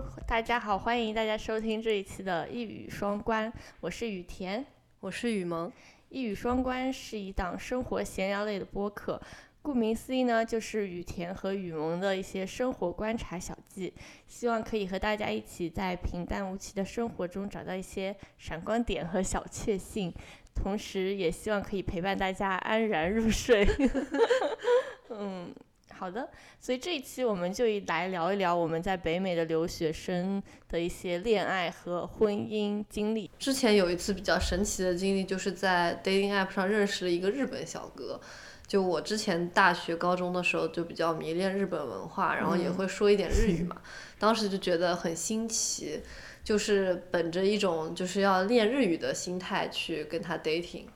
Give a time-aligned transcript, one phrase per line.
[0.00, 4.64] Hello，大家好，欢迎大家收听这一期的《一语双关》，我是雨田，
[5.00, 5.70] 我是雨萌。
[6.08, 9.20] 一语双关是一档生活闲聊类的播客，
[9.60, 13.92] 顾名思义呢，就是雨田和雨萌的一些生活观察小记，
[14.26, 20.14] 希望可以和大家一起在平淡无奇的生活中找到一些闪光点和小确幸，
[20.54, 23.68] 同时也希望可以陪伴大家安然入睡。
[25.10, 25.54] 嗯。
[26.00, 26.26] 好的，
[26.58, 33.30] 所以这一期我们就来聊一聊我们在北美的留学生的一些恋爱和婚姻经历。
[33.38, 38.18] 之前有一次比较神奇的经历，就是在 dating app 上认识了一个日本小哥。
[38.66, 43.76] 就我之前大学、高中的时候就比较迷恋日本文化，然后也会说一点日语嘛。
[44.18, 46.00] 当时就觉得很新奇，
[46.42, 50.86] 就是本着一种就是要练日语的心态去跟他 dating。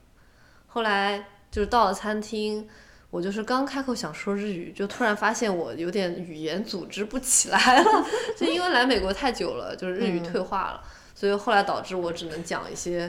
[0.66, 2.66] 后来就是到了餐厅。
[3.14, 8.04] 我就是刚开口想说日语，就突然发现我有点语言组织不起来了，
[8.36, 10.82] 就因为来美国太久了，就是日语退化了，
[11.14, 13.08] 所以后来导致我只能讲一些。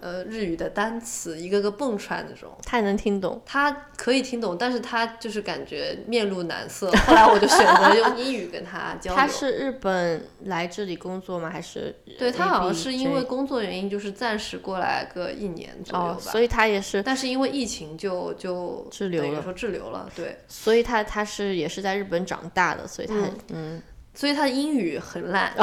[0.00, 6.90] 呃，日语的单词一个个蹦出来那种，他也能听懂，他可以听懂，但是他就是感觉面露难色。
[6.90, 9.16] 后来我就选择用英语跟他交流。
[9.16, 11.48] 他是日本来这里工作吗？
[11.48, 11.94] 还是？
[12.18, 16.20] 对他好像是因为工作原因，就是暂时过来个一年左右吧。
[16.20, 20.38] 所以他也是，但是因为疫情就就滞留了，说滞留了，对。
[20.48, 23.14] 所以他他是也是在日本长大的，所以他
[23.48, 23.82] 嗯。
[24.16, 25.52] 所以他的英语很烂，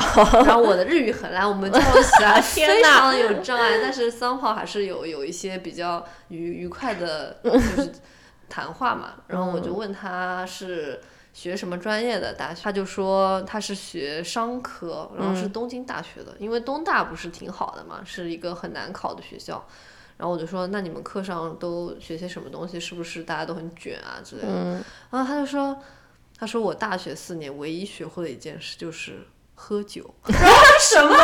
[0.46, 3.80] 然后我的日语很烂，我们交流起来 非常有障碍。
[3.82, 7.90] 但是 somehow 还是有有一些比较愉愉快的，就是
[8.50, 9.14] 谈话嘛。
[9.28, 11.00] 然后我就问他是
[11.32, 19.66] 学什么专业的大学，他就说他是学商科，然后是东京大学的，因为东大不是挺好的嘛，是一个很难考的学校。
[20.18, 22.78] 然后我就说那你们课上都学些什么东西？
[22.78, 24.84] 是不是大家都很卷啊之类的？
[25.10, 25.82] 然后他就说。
[26.42, 30.12] 他说：“我大学四年唯一学会的一件事就是喝酒。
[30.81, 31.16] ”什么？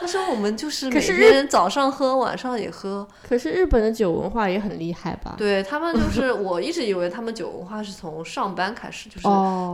[0.00, 5.34] 他说：“我们就是每天早上喝，晚上也喝。”可是日本的酒文化也很厉害吧？
[5.36, 9.26] 对他们就是， 我一直以为他们酒文化是从上班开始，就是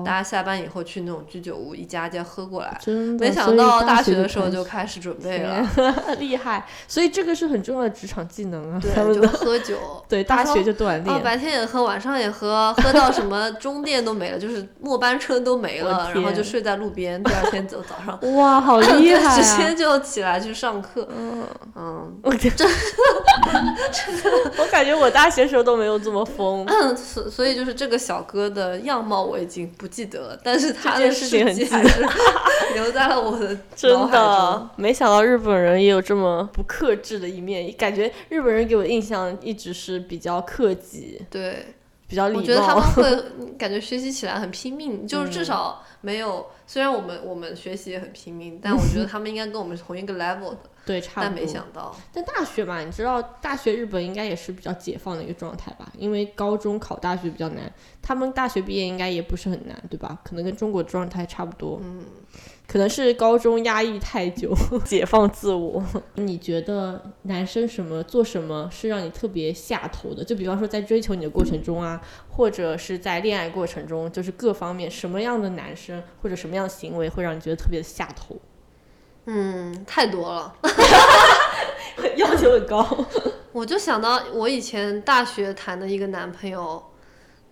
[0.04, 2.78] 大家下班以后去那种居酒屋一家家喝过来。
[2.80, 5.68] 真的，没想到大学的时候就开始准备了，
[6.18, 6.66] 厉害！
[6.86, 8.80] 所以这个是很重要的职场技能啊。
[8.82, 9.76] 对，就喝酒。
[10.08, 11.22] 对，大学就锻炼。
[11.22, 17.22] 白天也喝，晚上也喝，喝到什么中电都没了，就是末班车都没了，然后就睡在路边。
[17.22, 19.40] 第二天走早上，哇，好厉害！
[19.40, 21.08] 直接就起来去上课。
[21.16, 22.66] 嗯嗯，我这。
[24.58, 31.78] 我感觉我大学时候都没有这么疯，所所以就是这个小哥的样貌我已经不记得了，但是他的事情很记得，
[32.74, 41.66] 留在了我的 真的，没想到日本人也有这么不克制的一面，感觉日本人给我印象一直是比较克己，对，
[42.06, 42.40] 比较礼貌。
[42.40, 43.04] 我觉得他们会
[43.58, 50.58] 感觉学习起来很拼命，就是至少没有，虽然我们我们学习也很拼命，但我觉得他们应该跟我们是同一个 level 的。
[50.84, 51.22] 对，差不多。
[51.22, 55.90] 但没想到，但大学嘛，你知道，大学日本应该也是比较解放的一个状态吧？
[55.96, 60.18] 因为高中考大学比较难，他们大学毕业应该也不是很难，对吧？
[60.24, 61.78] 可能跟中国状态差不多。
[61.84, 62.04] 嗯，
[62.66, 65.82] 可能是高中压抑太久， 解放自我。
[66.14, 70.24] 你觉得男生什么做什么是让你特别下头的？
[70.24, 72.00] 就比方说在追求你的过程中啊，
[72.30, 78.40] 或者是在恋爱过程中，就是各方面什么样的男生或者什么样的行为会让你觉得特别的下头？
[79.26, 80.56] 嗯，太多了，
[82.16, 83.06] 要求很高。
[83.52, 86.82] 我就想到我以前大学谈的一个男朋友，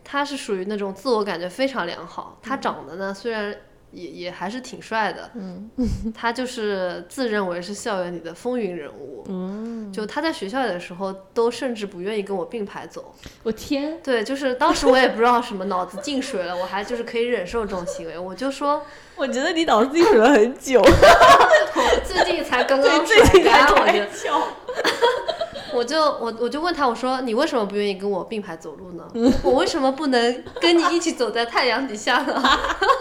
[0.02, 2.38] 他是属于那种自我感觉非常良好。
[2.40, 3.54] 他长得呢，虽然。
[3.92, 5.68] 也也还是挺帅的，嗯，
[6.14, 13.14] 他就是自认为是校园里的风云人物，嗯，就他在学校里的时候，都甚至不愿意跟我并排走。
[13.42, 18.82] 我天，对，就是当时我也不知道什么 脑子进水了，我还就是可以忍受这种行为，我就说，
[19.16, 24.00] 我觉得你脑子进水了很久，我最近才刚刚甩干，我就。
[25.74, 29.04] 我就我我就问他，我说你为什么不愿意跟我并排走路呢？
[29.42, 32.42] 我为什么不能跟你一起走在太阳底下呢？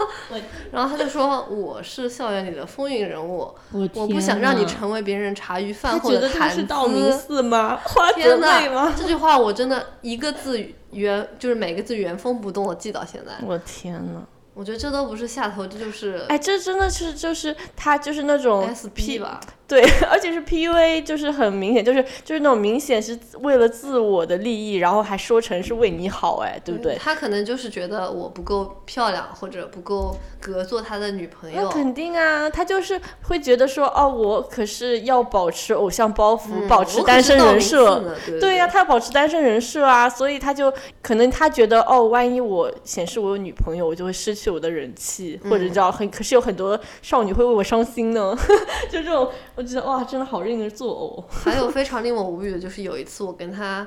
[0.70, 3.52] 然后他就说我是校园里的风云人物，
[3.94, 6.62] 我不想让你成为别人茶余饭后的谈资。
[6.64, 7.80] 道明寺吗？
[8.14, 13.32] 天呐，这句话我真的一个字原就是每个字原封不动的记到现在。
[13.44, 14.22] 我天呐。
[14.52, 19.40] 我觉得这都不是下头，这就是哎，这真的是就是他就是那种 SP 吧。
[19.70, 19.80] 对，
[20.10, 26.96] 而且是 PUA，就是很明显，就是就是那种明显是为了自我的利益，然后还说成是为你好，哎，对不对？
[27.00, 31.62] 他可能就是觉得我不够漂亮，或者不够格做他的女朋友。
[31.62, 48.36] 那肯定啊，他就是会觉得说，哦，我可是要保持偶像包袱，嗯保持单身人设对对呀、对他要保持单身人设啊，所以他就可能他觉得哦，万一我显示我有女朋友，我就会失去我的人气，或者你知道很可是有很多少女会为我伤心呢，
[48.90, 49.30] 就这种，
[49.60, 51.22] 我觉得哇，真的好令人作呕。
[51.44, 53.86] 还有非常令我无语的就是有一次我跟他，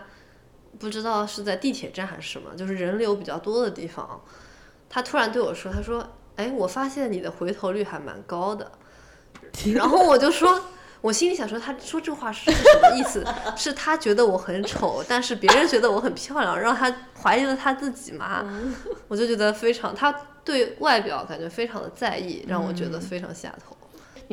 [0.78, 4.22] 不知道是在地铁站还是什么，就是人流比较多的地方，
[4.88, 8.72] 他突然对我说，他说：“哎，我发现你的回头率还蛮高的。”
[9.74, 10.62] 然后我就说。
[11.02, 13.22] 我心里想说，他说这话是什么意思？
[13.58, 16.90] 是他觉得我很丑，但是别人觉得我很漂亮，让他
[17.22, 18.46] 怀疑了他自己吗？
[19.10, 20.10] 我就觉得非常，他
[20.46, 23.76] 对外表感觉非常的在意，让我觉得非常下头。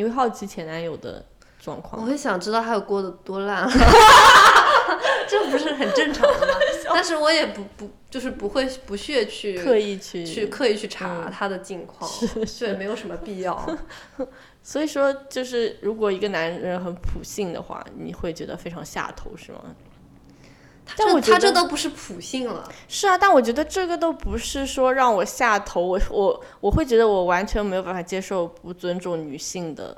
[0.00, 1.23] 你会好奇前男友的
[1.62, 2.06] 状况我？
[2.06, 3.69] 会想知道他有过得多烂，
[5.29, 6.55] 这不是很正常的吗？
[6.94, 12.11] 但是我也不不就是不会不屑去 刻意去去刻意去查嗯他的近况，
[12.58, 13.79] 对，没有什么必要。
[14.62, 19.61] 所以说，就是如果一个男人很普信的话，你会觉得非常下头，是吗？
[20.97, 29.97] 但我觉得他这都不是普信了，是啊，但我觉得这个都不是说让我下头，我我我会觉得我完全没有办法接受不尊重女性的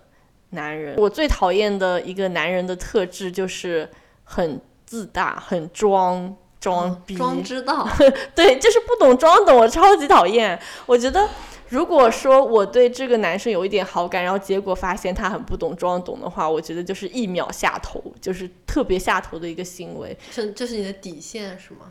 [0.50, 0.96] 男人。
[0.98, 3.88] 我最讨厌的一个男人的特质就是
[4.24, 7.88] 很自大，很装装逼，嗯装知道，
[8.34, 10.58] 对，就是不懂装懂，我超级讨厌。
[10.86, 11.28] 我觉得，
[11.72, 20.14] 如果说我对这个男生有一点好感，然后结果发现他很不懂装懂的话，我觉得就是一秒下头，就是特别下头的一个行为。
[20.30, 21.90] 这这是你的底线是吗？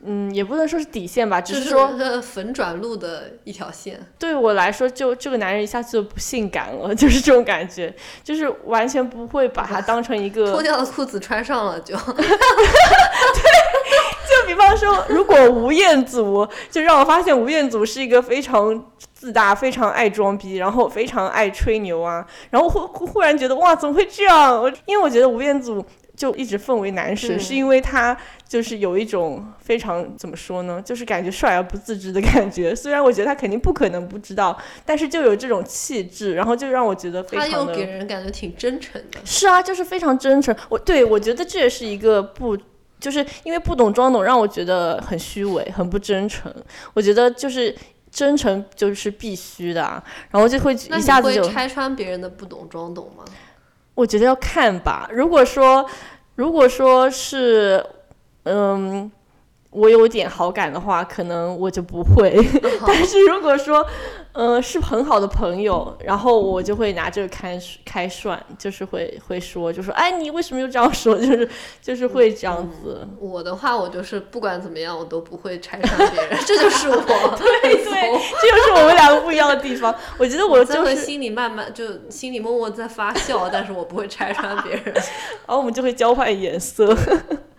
[0.00, 4.00] 嗯，也不能说是底线吧，只是说呃粉转路的一条线。
[4.18, 7.94] 对我来说，就这个男人一下子就不性感了，就是这种感觉，
[8.24, 12.12] 就是完全不会把他当成一个脱掉的裤子穿上了就， 就
[14.48, 24.60] 比方说，如果吴彦祖就让我发现吴彦祖是一个非常自大、非常爱装逼，然后非常爱吹牛啊，然后忽忽忽然觉得哇，怎么会这样？
[24.60, 25.84] 我因为我觉得吴彦祖
[26.16, 28.16] 就一直奉为男神，嗯是因为他
[28.48, 32.74] 就是有一种非常怎么说呢，就是感觉帅而不自知的感觉。
[32.74, 39.20] 虽然我觉得他肯定不可能不知道，但是就有这种气质，然后就让我觉得非他常的又给人感觉挺真诚的。
[39.24, 40.54] 是啊，就是非常真诚。
[40.68, 42.56] 我对我觉得这也是一个不，
[43.00, 46.52] 就是因为不懂装懂，让我觉得很虚伪，很不真诚。
[46.94, 47.74] 我觉得就是
[48.10, 53.24] 真诚就是必须的啊，然后就会一下子就，会拆穿别人的不懂装懂吗？
[53.94, 55.08] 我觉得要看吧。
[55.12, 55.84] 如果说，
[56.36, 57.84] 如果说是，
[58.44, 59.10] 嗯。
[59.70, 62.34] 我有点好感的话，可能我就不会。
[62.86, 63.84] 但是如果说，
[64.32, 71.18] 呃，是很好的朋友，然后我就会拿这个开开涮，就是会会说，就说，哎，你为什么又这样说？
[71.18, 71.48] 就是
[71.82, 73.06] 就是会这样子。
[73.20, 76.96] 我的话，我就是不管怎么样，我都不会拆穿别人，这就是我。
[77.36, 79.94] 对对，这就是我们两个不一样的地方。
[80.16, 84.94] 我觉得我就是，会心里慢慢就心里默默在发笑，但是我不会拆穿别人。
[85.46, 86.96] 然后我们就会交换颜色。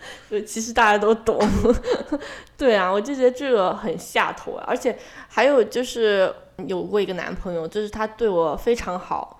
[0.29, 1.39] 对，其实大家都懂。
[2.57, 4.97] 对啊，我就觉得这个很下头啊，而且
[5.27, 6.33] 还有就是
[6.67, 9.39] 有过一个男朋友，就是他对我非常好，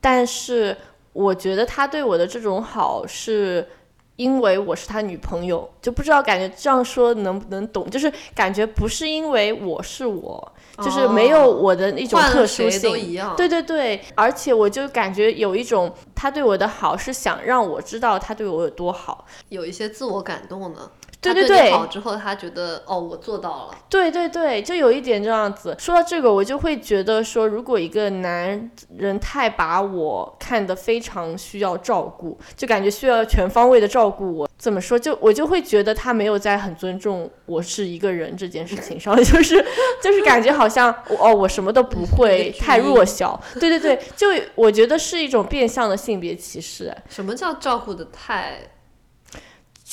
[0.00, 0.76] 但是
[1.12, 3.68] 我觉得他对我的这种好是。
[4.16, 13.34] 因为我是他女朋友，就不知道感觉这样说能不能懂，就是感觉不是因为我是我，就是没有我的一种特殊性，都一样。
[13.36, 19.26] 对对对，而且我就感觉有一种他对我的好是想让我知道他对我有多好。
[19.48, 20.90] 有一些自我感动呢。
[21.32, 23.74] 对对他对你好之后，他觉得哦，我做到了。
[23.88, 25.74] 对对对，就有一点这样子。
[25.78, 34.98] 说到这个，我就会觉得说，如果一个男人太把我看得非常需要照顾，就感觉需要全方位的照顾我，怎么说？
[34.98, 39.64] 就我就会觉得他没有在很尊重我是一个人这件事情上， 就是
[40.02, 43.40] 就是感觉好像我哦，我什么都不会，太弱小。
[43.60, 46.94] 对对对，就我觉得是一种变相的性别歧视。
[47.08, 48.58] 什么叫照顾的太？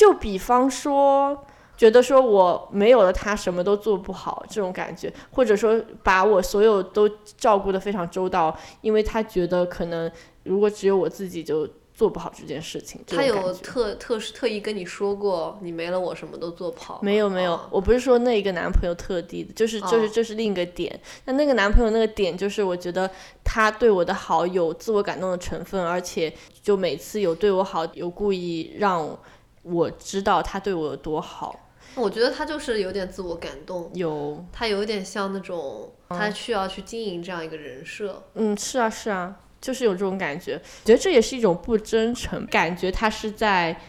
[0.01, 1.46] 就比方说，
[1.77, 13.00] 觉得说我没有了他什么都做不好这种感觉，或者说把我所有都照顾得非常周到，因为他觉得可能如果只有我自己就做不好这件事情。
[13.05, 17.00] 他有特特特意跟你说过，你没了我什么都做不好？
[17.03, 21.00] 没有没有哦，我不是说那个男朋友特地的，就是就是哦这是另一个点。
[21.25, 23.08] 那那个男朋友那个点就是，我觉得
[23.43, 29.15] 他对我的好有自我感动的成分，而且就每次有对我好，有故意让
[29.63, 34.44] 我知道他对我有多好，我觉得他就是有点自我感动，有。
[34.51, 38.24] 他有点像那种他需要去经营这样一个人设。
[38.36, 43.80] 嗯，是啊，是啊，就是有这种感觉，觉得这也是一种不真诚，感觉他是在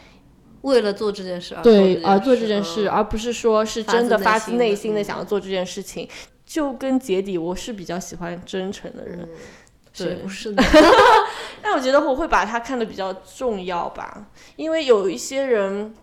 [0.61, 2.89] 为了做这件事而对而做这件事，嗯。
[2.89, 6.07] 而不是说是真的发自自内心的想要做这件事情。
[6.45, 9.29] 就跟结底，我是比较喜欢真诚的人，嗯。
[9.93, 10.63] 谁对不是呢？
[11.63, 14.25] 但我觉得我会把它看得比较重要吧，
[14.57, 15.95] 因为有一些人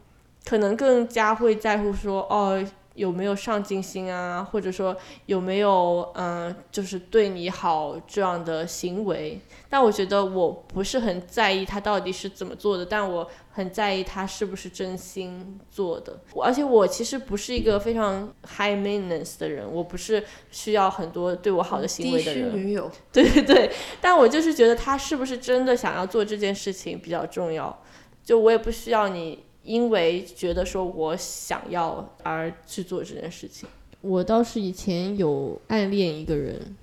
[0.47, 2.65] 可能更加会在乎说，哦，
[3.01, 9.41] 有没有上进心啊，或者说有没有嗯、呃就是对你好这样的行为。
[9.71, 16.21] 但我觉得我不是很在意他到底是怎么做的，但我很在意他是不是真心做的。
[16.35, 22.55] 我而且我其实不是一个非常 high maintenance 的人，我不是需要很多对我好的行为的人。
[22.55, 27.83] 女友， 对对对，但我就是觉得他是不是真的想要做这件事情比较重要。
[28.23, 33.69] 就我也不需要你因为觉得说我想要而去做这件事情。
[34.01, 36.77] 我倒是以前有暗恋一个人，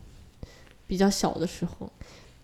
[0.88, 1.92] 比较小的时候，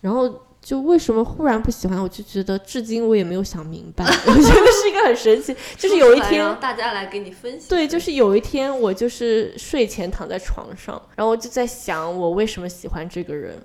[0.01, 4.03] 然后就为什么忽然不喜欢，我就觉得至今我也没有想明白。
[4.27, 7.69] 我觉得是一个很神奇， 就是有一天大家来给你分析。
[7.71, 13.61] 对，就是有一天我就是睡前躺在床上，然后我就在想我为什么喜欢这个人，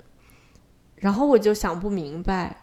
[0.97, 2.61] 然后我就想不明白，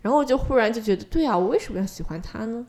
[0.00, 2.66] 然后我就忽然就觉得，对啊，我为什么要喜欢他呢？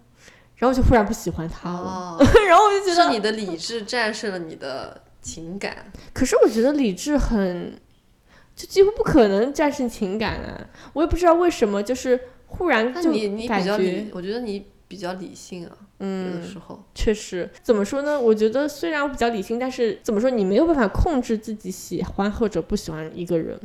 [0.55, 2.17] 然后我就忽然不喜欢他了，哦，
[2.47, 5.91] 然后我就觉得，是你的理智战胜了你的情感。
[6.13, 7.77] 可是我觉得理智很，
[8.55, 10.67] 就几乎不可能战胜情感啊！
[10.93, 16.83] 我也不知道为什么，就是忽然就那你你感觉比较理，我觉得你比较理性啊，有的嗯，时候。
[16.93, 18.19] 确实，怎么说呢？
[18.19, 23.59] 我觉得虽然我比较理性，但是怎么说，你没有办法控制自己喜欢或者不喜欢一个人。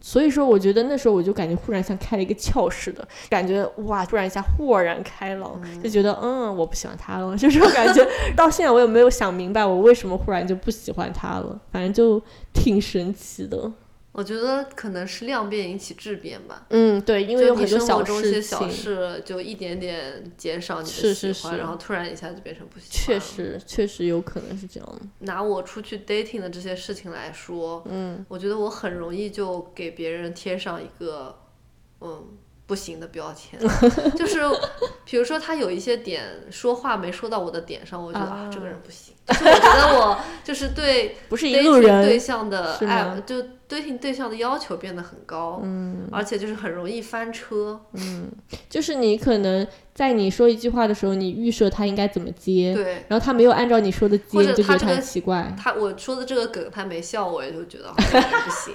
[0.00, 8.06] 所以说，我觉得那时候我就感觉忽然像开了一个窍似的，感觉哇，突然一下豁然开朗，就觉得嗯，我不喜欢他了，就 这种感觉。
[8.34, 12.22] 到现在我也没有想明白，我为什么忽然就不喜欢他了，反正就
[12.54, 13.70] 挺神奇的。
[14.12, 16.66] 我觉得可能是量变引起质变吧。
[16.70, 22.90] 嗯，对，因为你生活很多小事中一些小，事，就一点点减少你的是喜欢，是是然后突然一下就变成不喜欢。
[22.90, 23.20] 确。
[23.20, 25.00] 实确实有可能是这样的。
[25.20, 31.38] 拿我出去 dating 的这些事情来说，嗯，我觉得我很容易就给别人贴上一个
[32.00, 32.36] 嗯
[32.66, 33.60] 不行的标签，
[34.18, 34.40] 就是
[35.04, 39.14] 比如说他有一些点说话没说到我的点上，我觉得啊啊这个人不行。
[39.26, 43.22] 就是我觉得我就是对不是一路人对象的爱吗，
[43.70, 47.80] 就 dating 对象的要求变得很高，嗯而且就是很容易翻车。
[47.94, 48.28] 嗯
[48.68, 55.54] 就是你可能在你说一句话的时候，你预设他应该怎么接，对然后他没有按照你说的接，或者你就觉得他很他这个奇怪。
[55.56, 58.74] 他，我说的这个梗他没笑，我也就觉得不行。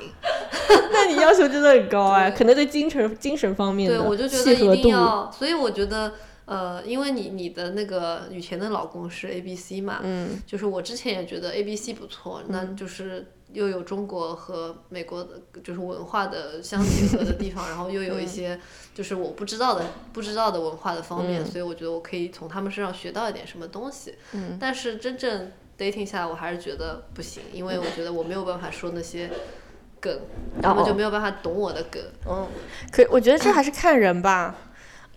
[0.91, 6.13] 那你要求真的很高哎，可能对精神精神方面对，的我就觉得一定要，所以我觉得，
[6.45, 18.59] 呃，因为你你的那个雨田的老公是 A B C 嘛，嗯就是我之前也觉得 A B C 不错，那嗯就是又有中国和美国的，就是文化的相结合的地方， 然后又有一些
[18.93, 24.15] 就是我不知道的不知道的文化的方面，嗯所以我觉得我可以从他们身上学到一点什么东西。
[24.33, 29.29] 嗯但是真正 dating 下来，我还是觉得不行，因为我觉得我没有办法说那些
[29.99, 30.19] 梗，
[30.61, 32.01] 他们就没有办法懂我的梗。
[32.29, 32.47] 嗯，
[32.91, 34.55] 可我觉得这还是看人吧，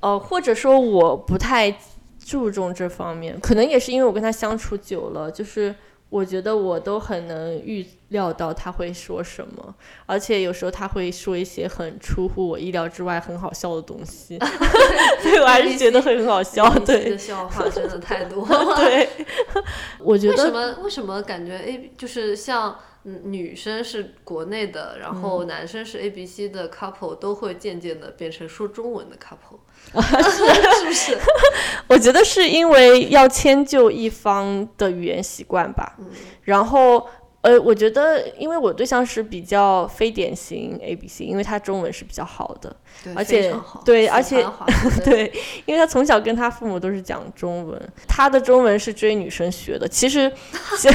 [0.00, 1.76] 呃，或者说我不太
[2.18, 5.74] 注重这方面，可能也是因为我跟他相处久了，就是
[6.10, 9.74] 我觉得我都很能预料到他会说什么，
[10.06, 14.38] 而且有时候他会说一些很出乎我意料之外、很好笑的东西，
[15.20, 16.68] 所以我还是觉得会很好笑。
[16.80, 18.76] 对笑话真的太多 了。
[18.76, 19.08] 对，
[20.00, 29.58] 我觉得为什么为什么感觉 A 就是像嗯女生是国内的，然后嗯男生是 A B C 的 couple，都会渐渐的变成说中文的 couple，
[30.30, 30.46] 是
[30.80, 31.18] 是不是？
[31.88, 36.06] 我觉得是因为要迁就一方的语言习惯吧，嗯
[36.42, 37.06] 然后。
[37.40, 44.44] 呃，我觉得，因为我对象是比较非典型 A B C，因为他中文是比较好的，对，而且对而且
[45.04, 45.32] 对，
[45.64, 49.86] 因为他从小跟他父母都是讲中文，他的中文是追女生学的。
[49.86, 50.30] 其实，
[50.78, 50.88] 其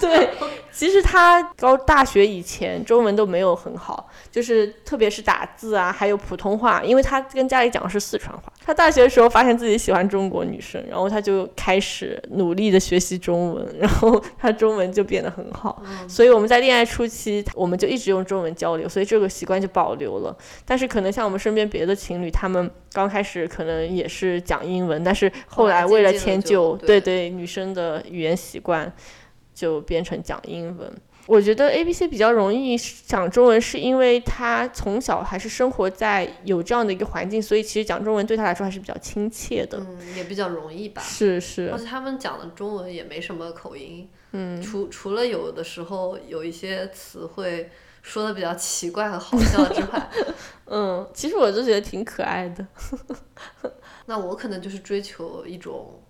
[0.00, 0.28] 对，
[0.76, 8.52] 其实他高大学以前中文都没有很好，就是特别是打字啊，还有普通话，因为他跟家里讲的是四川话。
[8.62, 15.82] 他大学的时候发现自己喜欢中国女生，然后他就开始努力的学习中文，然后他中文就变得很好。
[15.86, 20.36] 嗯所以我们在恋爱初期，我们就一直用中文交流，所以这个习惯就保留了。
[20.66, 28.92] 但是可能像我们身边别的情侣，他们刚开始可能也是讲英文，但是后后来来为了迁就，对对对女生的语言习惯，
[29.56, 30.92] 就变成讲英文。
[31.26, 39.78] 我觉得 A B C 比较容易讲中文，是因为他从小还是生活在有这样的一个环境，所以其实讲中文对他来说还是比较亲切的。
[39.80, 41.02] 嗯，也比较容易吧。
[41.02, 47.70] 是是而，且他们讲的中文也没什么口音，嗯，除除了有的时候有一些词汇
[48.02, 50.08] 说的比较奇怪和好笑之外，
[50.70, 52.64] 嗯，其实我就觉得挺可爱的。
[54.06, 56.00] 那我可能就是追求一种。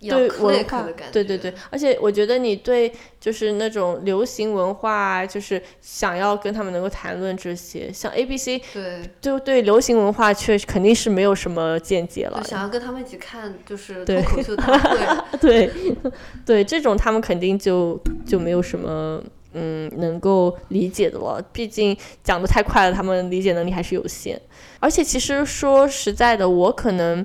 [0.00, 2.90] 对文化，对对对，而且我觉得你对
[3.20, 12.42] 就是那种流行文化，就是想要跟他们能够谈论这些，像 A B C，对，就对流行文化确实肯定是没有什么见解了。
[12.44, 14.98] 想要跟他们一起看就是脱口秀大会，
[15.40, 15.70] 对
[16.46, 24.40] 对，这种他们肯定就就没有什么嗯能够理解的了，毕竟讲的太快了，他们理解能力还是有限。
[24.80, 27.24] 而且其实说实在的，我可能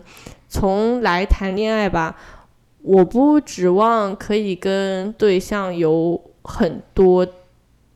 [0.49, 2.17] 从来谈恋爱吧。
[2.83, 7.25] 我不指望可以跟对象有很多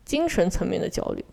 [0.03, 1.23] 精神层面的交流，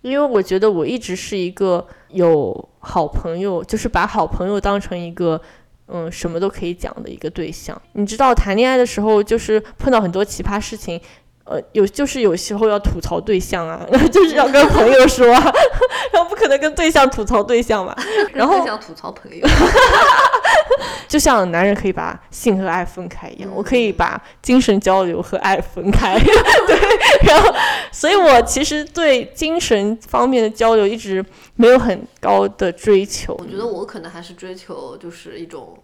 [0.00, 5.40] 因为我觉得我一直是一个有好朋友，就是把好朋友当成一个
[5.88, 7.80] 嗯什么都可以讲的一个对象。
[7.92, 10.98] 你知道，谈恋爱的时候就是碰到很多奇葩事情，
[11.48, 15.26] 呃，有就是有时候要吐槽对象啊， 就是要跟朋友说，
[16.12, 17.96] 然后不可能跟对象吐槽对象嘛，
[18.34, 19.46] 然后想吐槽朋友。
[21.08, 26.18] 就像男人可以把性和爱分开一样，我可以把精神交流和爱分开。
[26.18, 26.78] 对，
[27.26, 27.50] 然后，
[27.90, 31.24] 所以我其实对精神方面的交流一直
[31.54, 33.34] 没有很高的追求。
[33.38, 35.74] 我觉得我可能还是追求就是一种。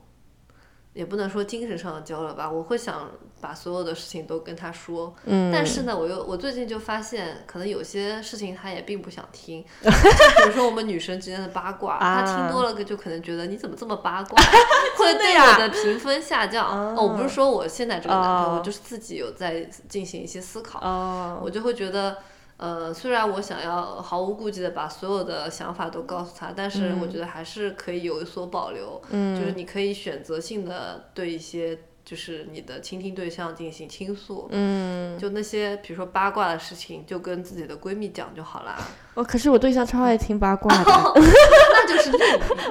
[0.95, 3.11] 也不能说精神上的交流吧，我会想
[3.41, 5.15] 把所有的事情都跟他说。
[5.27, 5.53] 嗯。
[5.53, 9.63] 但是呢，我又我最近就发现，可能有些事情他也并不想听。
[9.83, 14.43] 就比如说我们女生之间的八卦，他听多了就可能觉得你怎么这么八卦，
[14.97, 16.67] 会对我的评分下降。
[16.67, 16.95] 哦。
[16.97, 20.79] 我不是说我现在这个男朋友，我就是自己有在进行一些思考。
[20.81, 21.41] 哦。
[21.45, 22.17] 我就会觉得。
[22.57, 29.03] 呃，虽然我想要毫无顾忌的把所有的想法都告诉他，但是我觉得还是可以有所保留。
[29.11, 34.47] 嗯，就是你可以选择性的对一些就是你的倾听对象进行倾诉。
[34.51, 38.77] 嗯，就那些比如说八卦的事情，就跟自己的闺蜜讲就好啦。
[39.15, 40.85] 哦，可是我对象超爱听八卦的，
[41.17, 42.21] 那就是另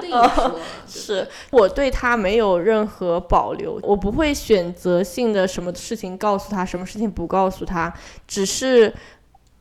[0.02, 0.60] 另一说。
[0.86, 7.92] 是我对他没有任何保留，我不会选择性的什么事情告诉他，什么事情不告诉他，
[8.26, 8.92] 只是。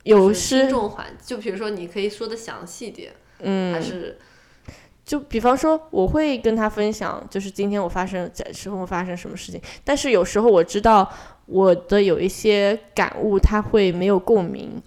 [0.03, 4.19] 有失重缓，就比如说，你可以说的详细点，嗯，还是，
[5.05, 11.09] 就比方说，我会跟他分享，就是今天我发生在生活发生什么事情，但是有时候我知道
[11.45, 14.81] 我的有一些感悟他会没有共鸣，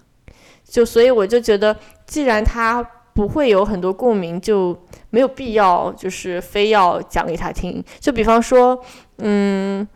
[0.63, 1.75] 就所以我就觉得，
[2.05, 2.83] 既然他
[3.15, 7.83] 不会有很多共鸣，就没有必要就是非要讲给他听。
[7.99, 8.79] 就比方说，
[9.17, 9.87] 嗯，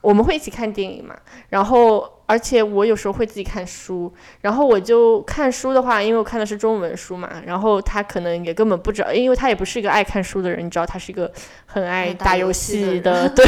[0.00, 1.14] 我们会一起看电影嘛，
[1.50, 2.16] 然后。
[2.30, 11.28] 而且我有时候会自己看书，然后我就看书的话，因为我看的是中文书嘛，然后他可能也根本不知道，因为他也不是一个爱看书的人，你知道，他是一个
[11.66, 13.44] 很爱打游戏的， 对，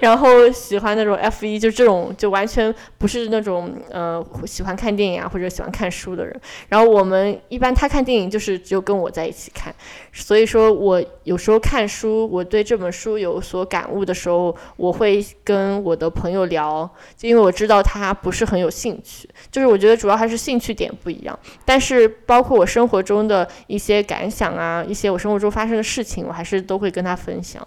[0.00, 6.34] 然后喜欢那种 F 一，就这种就完全不是那种呃喜欢看电影啊或者喜欢看书的人。
[6.68, 9.72] 然后我们一般他看电影就是只有跟我在一起看，
[10.12, 18.15] 所以说我有时候看书，我对这本书有所感悟的时候，我会跟我的朋友聊，就因为我知道他。
[18.22, 21.38] 不是很有兴趣，就是我觉得主要还是兴趣点不一样。
[21.64, 27.62] 但是包括我生活中的一些感想啊，一些我生活中发生的事情，我还是都会跟他分享。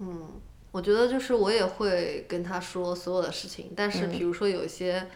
[0.00, 0.28] 嗯，
[0.72, 5.06] 我觉得就是我也会跟他说所有的事情，但是比如说有一些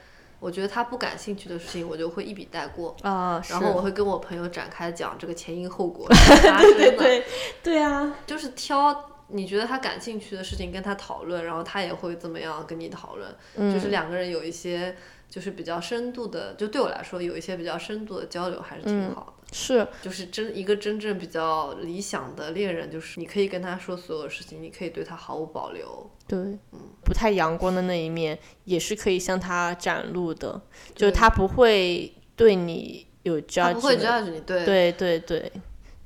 [0.41, 3.43] 我觉得他不感兴趣的事情，我就会一笔带过啊。
[3.49, 6.07] 然后我会跟我朋友展开讲这个前因后果。
[6.11, 7.25] 对对对，
[7.62, 9.09] 对啊，就是挑。
[9.33, 13.73] 你觉得他感兴趣的事情跟他讨论，然后他也会怎么样跟你讨论？
[13.73, 14.95] 就是两个人有一些
[15.29, 19.33] 就是比较深度的，就对我来说有一些比较深度的交流还是挺好的。
[19.55, 26.11] 是，就是真一个真正比较理想的恋人，就是你可以跟他说所有事情，你可以对他毫无保留。
[26.27, 30.61] 对，嗯，不太阳光的那一面也是可以向他展露的，
[30.95, 35.53] 就是他不会对你有 judge，不会 judge 你，对，对对对。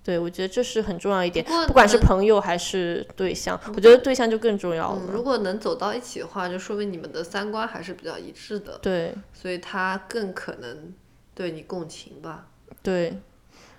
[0.07, 5.03] 对，我觉得这是很重要一点，不管是朋友还是对象，我觉得对象就更重要了。
[5.11, 8.79] 如果能走到一起的话，就说明你们的三观还是比较一致的。
[8.81, 10.95] 对，所以他更可能
[11.35, 12.47] 对你共情吧。
[12.85, 13.19] 对，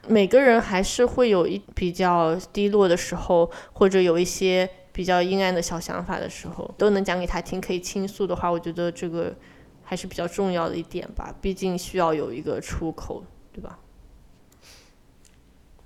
[0.10, 9.34] 每个人还是会有一比较低落的时候，或者有一些比较阴暗的小想法的时候，都能讲给他听，可以倾诉的话，我觉得这个
[9.82, 11.34] 还是比较重要的一点吧。
[11.40, 13.80] 毕竟需要有一个出口，对吧？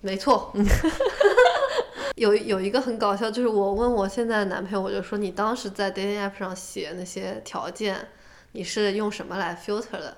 [0.01, 0.51] 没错，
[2.15, 8.09] 有有一个很搞笑，就是我问我现在的男朋友，我就说你当时在 dating app 上写那些条件，
[8.53, 10.17] 你是用什么来 filter 的？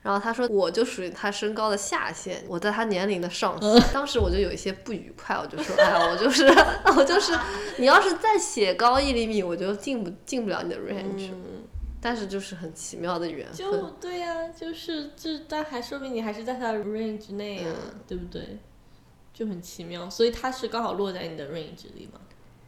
[0.00, 3.82] 然后他说我就属于他身高的下限，我在他年龄的上限。
[3.92, 6.46] 当时我就有一些不愉快，我就说，哎，我就是
[6.96, 7.36] 我就是，
[7.78, 11.30] 你要是再写高一厘米，我就进不进不了你的 range。
[12.00, 13.56] 但是就是很奇妙的缘分。
[13.56, 18.56] 就对呀、就是这，但还说明你还是在他的 range 内呀、嗯对不对？
[19.38, 22.18] 就很奇妙，所以他是刚好落在你的 range 里嘛。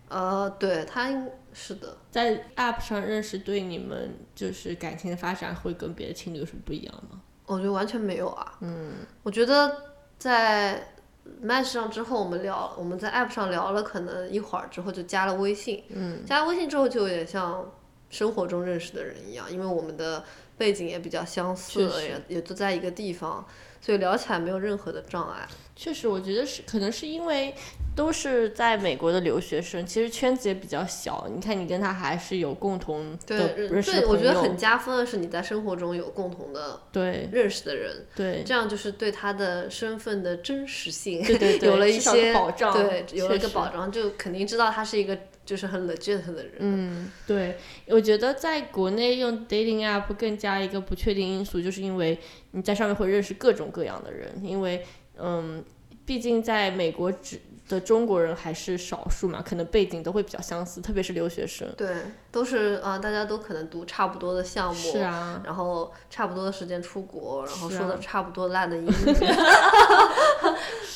[0.08, 7.20] 呃，对，他应是的，在 App 上认识，对你们就是感情的发展会跟别的情侣有什么不一样吗？
[7.46, 8.56] 我觉得完全没有啊。
[8.60, 8.92] 嗯，
[9.24, 9.82] 我觉得
[10.16, 10.94] 在
[11.42, 15.82] Match 上之后，我们聊，我们在 App 上聊了，可能一会儿之后就加了微信。
[15.88, 17.68] 嗯，加了微信之后就有点像
[18.10, 20.22] 生活中认识的人一样，因为我们的
[20.56, 23.44] 背景也比较相似，也也都在一个地方，
[23.80, 25.46] 所以聊起来没有任何的障碍。
[25.74, 27.54] 确实，我觉得是可能是因为
[27.96, 31.26] 都是在美国的留学生，其实圈子也比较小。
[31.34, 45.16] 你看，你跟他还是有共同的对，认识的对，我觉得很，加分的是你在生活中有共同的对认识的人，对这样就是对他的身份的真实性对对对，有了一些保障，对，有了一个保障，就肯定知道他是一个
[45.50, 46.52] 就是很 legit 的人。
[46.60, 47.58] 嗯，对，
[47.88, 52.16] 我觉得在国内用 dating app 更加一个不确定因素，就是因为
[52.52, 54.86] 你在上面会认识各种各样的人，因为
[55.18, 55.64] 嗯，
[56.06, 61.68] 毕竟在美国只的中国人还是少数嘛，可能背景都会比较相似，特别是留学生。
[61.76, 61.88] 对，
[62.30, 68.90] 都是啊、呃大家都可能读差不多的项目，是啊，然后差不多的时间出国，然后说的差不多烂的英语。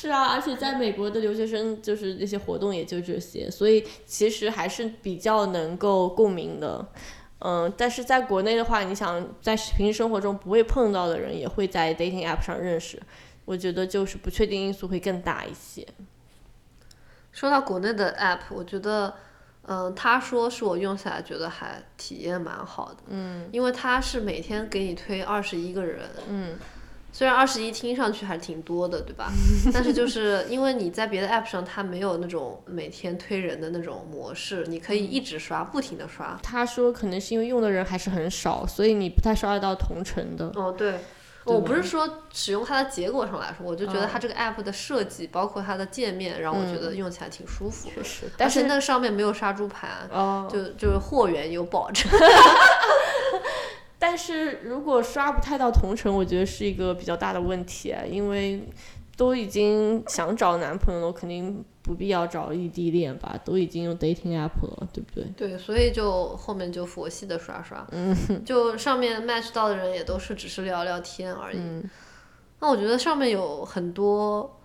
[0.04, 6.86] 是啊，而且在美国的留学生就是那些活动也就这些，所以其实还是比较能够共鸣的。
[7.38, 13.00] 嗯，但是在国内的话，你想在平时生活中不会碰到的人，也会在 dating app 上认识，
[13.46, 15.86] 我觉得就是不确定因素会更大一些。
[17.32, 19.14] 说到国内的 app，我觉得，
[19.62, 26.58] 嗯、他说是我用下来觉得还体验蛮好的，嗯，因为他是每天给你推二十一个人，嗯，
[27.16, 29.30] 虽然二十一听上去还挺多的，对吧？
[29.72, 36.36] 但是就是因为你在别的 app 上，它没有那种每天推人的那种模式，你可以一直刷，不停的刷。
[36.42, 40.50] 他说可能是因为用的人还是很少，所以你不太刷得到同城的。
[40.56, 40.94] 哦，对。
[41.44, 47.90] 我不是说使用它的结果上来说，我就觉得嗯它这个 app 的设计，包括它的界面，让我觉得用起来挺舒服。
[47.94, 52.10] 确实，但是但是那个上面没有杀猪盘，哦，就就是货源有保证。
[53.98, 58.68] 但是如果刷不太到同城，我觉得是一个比较大的问题啊，因为
[59.16, 65.24] 都已经想找男朋友了，肯定不必要找异地恋吧，都已经用 dating app 了，对不对？
[65.36, 71.58] 对，所以就后面就佛系的刷刷，嗯就上面 match 到的人也都是只是聊聊天而已。
[72.60, 74.60] 那我觉得上面有很多，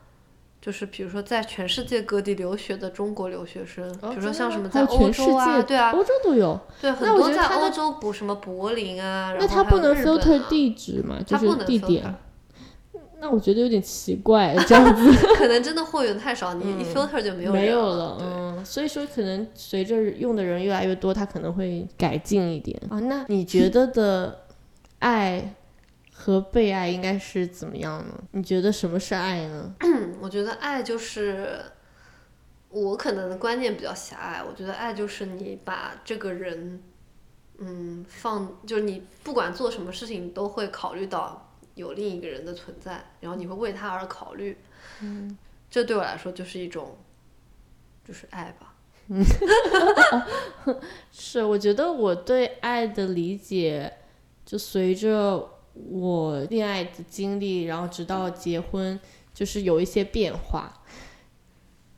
[0.62, 6.60] 就是比如说在全世界各地留学的中国留学生，比如说像什么在欧洲啊，界，对啊，欧洲都有。
[6.82, 12.16] 对，很那我多在欧洲补什么柏林啊，然那后他不能 filter 啊地址嘛，就他不能是地点。
[13.22, 18.18] 那我觉得有点奇怪， 这样子可能真的货源太少，你一 filter 就没有没有了。
[18.22, 22.98] 嗯，所以说可能随着用的人越来越多，他可能会改进一点啊。
[23.00, 24.40] 那你觉得的
[25.00, 25.54] 爱
[26.22, 28.14] 和被爱应该是怎么样呢？
[28.32, 29.74] 你觉得什么是爱呢？
[29.80, 31.62] 嗯， 我觉得爱就是，
[32.68, 34.44] 我可能的观念比较狭隘。
[34.44, 36.84] 我觉得爱就是你把这个人，
[37.60, 44.58] 嗯，放，就是你不管做什么事情，都会考虑到有另一个人的存在，然后你会为他而考虑。
[45.02, 45.38] 嗯，
[45.72, 46.98] 这对我来说就是一种，
[48.06, 48.76] 就是爱吧。
[49.08, 49.24] 嗯
[51.14, 53.94] 是，我觉得我对爱的理解，
[54.46, 55.50] 就随着
[55.90, 59.00] 我恋爱的经历，然后直到结婚，
[59.34, 60.82] 就是有一些变化。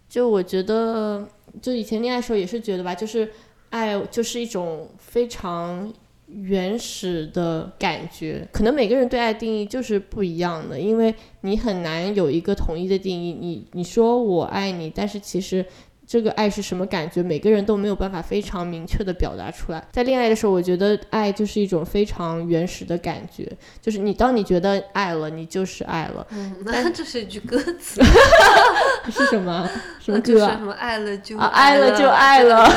[0.10, 1.28] 就我觉得，
[1.62, 3.32] 就以前恋爱的时候也是觉得吧，就是
[3.70, 5.94] 爱就是一种非常
[6.28, 13.34] 原始的感觉，可能每个人对爱定义就是不一样的，因为你很难有一个统一的定义。
[13.40, 15.66] 你你说我爱你，但是其实
[16.12, 19.82] 这个爱是什么感觉，每个人都没有办法非常明确的表达出来。
[19.94, 23.50] 在恋爱的时候，我觉得爱就是一种非常原始的感觉，
[23.82, 26.28] 就是你当你觉得爱了，你就是爱了。
[26.32, 28.02] 嗯，那这是一句歌词
[29.10, 29.70] 是什么？
[30.04, 30.52] 什么歌啊？
[30.52, 32.44] 什么爱了就啊，爱了就爱。
[32.44, 32.70] 了，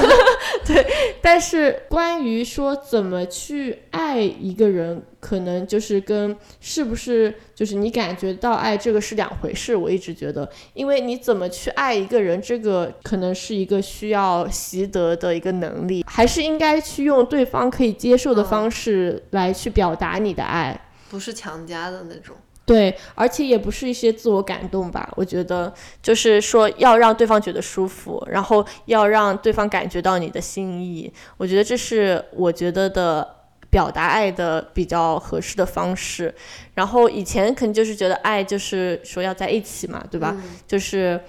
[0.64, 0.86] 对。
[1.20, 9.74] 但是关于说怎么去爱一个人，可能就是跟是不是就是你感觉到爱这个是两回事。
[9.74, 20.78] 我一直觉得，因为你怎么去爱一个人，这个可能是一个需要习得的一个能力，还是应该去用对方可以接受的嗯方式来去表达你的爱。
[21.08, 22.37] 不是强加的那种。
[22.66, 25.70] 对，而且也不是一些自我感动吧，我觉得
[26.02, 33.33] 就是说要让对方觉得舒服，然后要让对方感觉到你的心意，我觉得这是我觉得的
[33.74, 36.32] 表达爱的比较合适的方式。
[36.74, 40.32] 然后以前肯定就是觉得爱就是说要在一起嘛，对吧？
[40.37, 41.20] 嗯就是。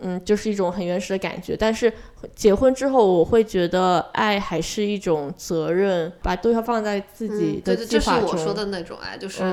[0.00, 1.90] 嗯，就是一种很原始的感觉，但是
[2.34, 8.28] 结婚之后，我会觉得爱还是一种责任，把对方放在自己的计划中。
[8.28, 9.44] 这是我说的那种爱，就是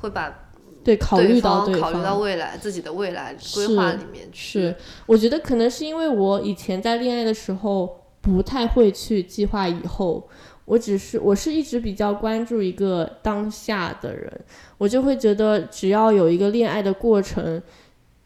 [0.00, 0.34] 会把
[0.82, 4.60] 对考虑到对方考虑到未来自己的未来规划里面去。
[4.60, 10.26] 是，我觉得可能是因为我以前在恋爱的时候不太会去计划以后。
[10.70, 14.32] 我只是我是一直比较关注一个当下的人，
[14.78, 17.60] 我就会觉得只要有一个恋爱的过程，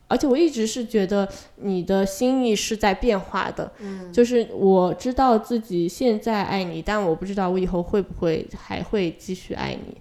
[0.08, 1.26] 而且我一直是觉得
[1.56, 9.96] 你的心意是在变化的，嗯，就是我知道自己现在爱你，但我不知道我以后会不会还会继续爱你。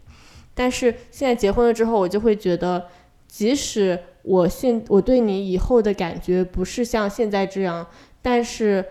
[0.54, 2.88] 但是现在结婚了之后，我就会觉得，
[3.26, 7.88] 即使我现我对你以后的感觉不是像现在这样，
[8.22, 8.84] 但是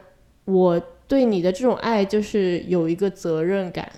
[0.46, 0.82] 我。
[1.12, 3.92] 对你的这种爱，就是有一个责任感，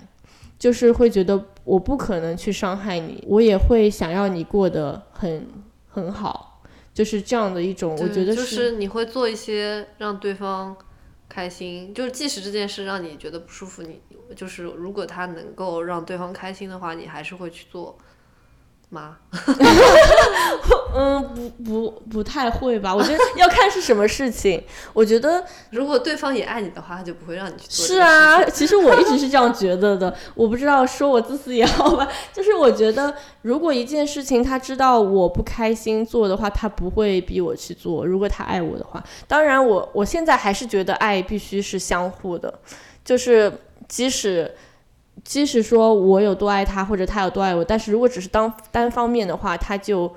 [0.58, 5.46] 就是会觉得我不可能去伤害你，我也会想要你过得很
[5.88, 6.60] 很好，
[6.92, 7.92] 就是这样的一种。
[7.92, 10.76] 我觉得就是你会做一些让对方
[11.28, 14.00] 开心，就是即使这件事让你觉得不舒服，你
[14.34, 17.96] 就是如果他能够让对方开心的话，你还是会去做。
[18.90, 19.16] 吗？
[20.96, 22.94] 嗯，不不不太会吧？
[22.94, 24.62] 我觉得 要看是什么事情。
[24.92, 27.84] 我觉得如果对方也爱你的话，他就不会让你去做。
[27.86, 30.14] 是啊，其实我一直是这样觉得的。
[30.36, 38.06] 我不知道说我自私也好吧，就是我觉得如果一件事情他知道我不开心做的话，他不会逼我去做。
[38.06, 42.60] 如果他爱我的话，当然我我现在还是觉得爱必须是相互的，
[43.04, 43.52] 就是
[43.88, 44.54] 即使。
[45.22, 50.12] 即使说我有多爱他，或者他有多爱我，但是如果只是当单方面的话，他就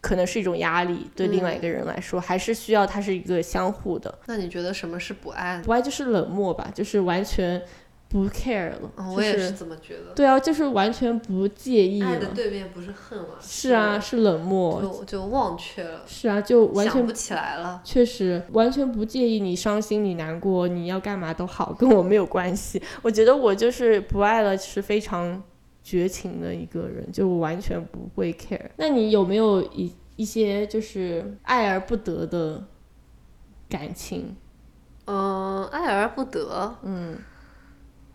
[0.00, 4.18] 可能是一种压力，对另外一个人来说，还是需要它是一个相互的。
[4.26, 5.62] 那你觉得什么是不爱？
[5.64, 7.62] 不爱就是冷漠吧，就是完全。
[8.08, 10.14] 不 care 了，我也是这么觉得。
[10.14, 12.02] 对啊，就是完全不介意。
[12.02, 13.34] 爱的对面不是恨吗？
[13.38, 16.00] 是啊，是冷漠，就就忘却了。
[16.06, 17.82] 是啊，就完全想不起来了。
[17.84, 22.82] 确实，完全不介意你伤心、你难过，你要干嘛都好，跟我没有关系。
[23.02, 25.42] 我觉得我就是不爱了，是非常
[25.82, 28.70] 绝情的一个人，就完全不会 care。
[28.76, 32.64] 那你有没有一一些就是爱而不得的
[33.68, 34.34] 感情？
[35.04, 37.18] 嗯，爱而不得，嗯。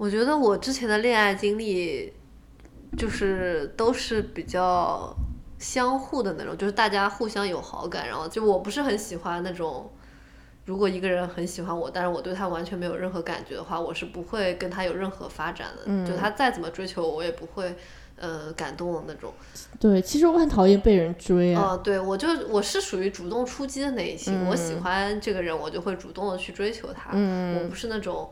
[0.04, 2.12] 我觉得我之前的恋爱经历，
[2.98, 5.16] 就是都是比较
[5.58, 9.90] 相互的那种，就是大家互相有好感，然后就我不是很喜欢那种，
[10.66, 16.06] 如果一个人很喜欢我，但是我对他完全没有任何感觉的话，我是不会跟他有任何发展的。
[16.06, 17.74] 就他再怎么追求我，我也不会
[18.18, 19.32] 呃感动的那种。
[19.80, 21.80] 对，其实我很讨厌被人追啊。
[21.82, 27.12] 对，我就我是属于主动出击的那一型，我喜欢这个人，我就会主动的去追求他。
[27.14, 27.58] 嗯。
[27.58, 28.30] 我不是那种。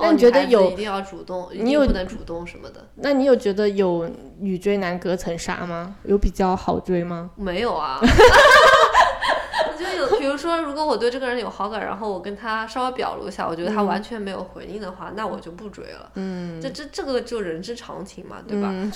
[0.00, 2.86] 那你觉得有一定要主动，你有不能主动什么的？
[2.96, 5.96] 那你有觉得有女追男隔层纱吗？
[6.04, 7.30] 有比较好追吗？
[7.36, 7.98] 没有啊。
[8.02, 16.10] 我觉得有，比如说，如果我对这个人有好感，然后我跟他稍微表露一下，我觉得他完全没有回应的话，那我就不追了。
[16.14, 16.60] 嗯。
[16.60, 18.68] 这这这个就人之常情嘛，对吧？
[18.70, 18.92] 嗯。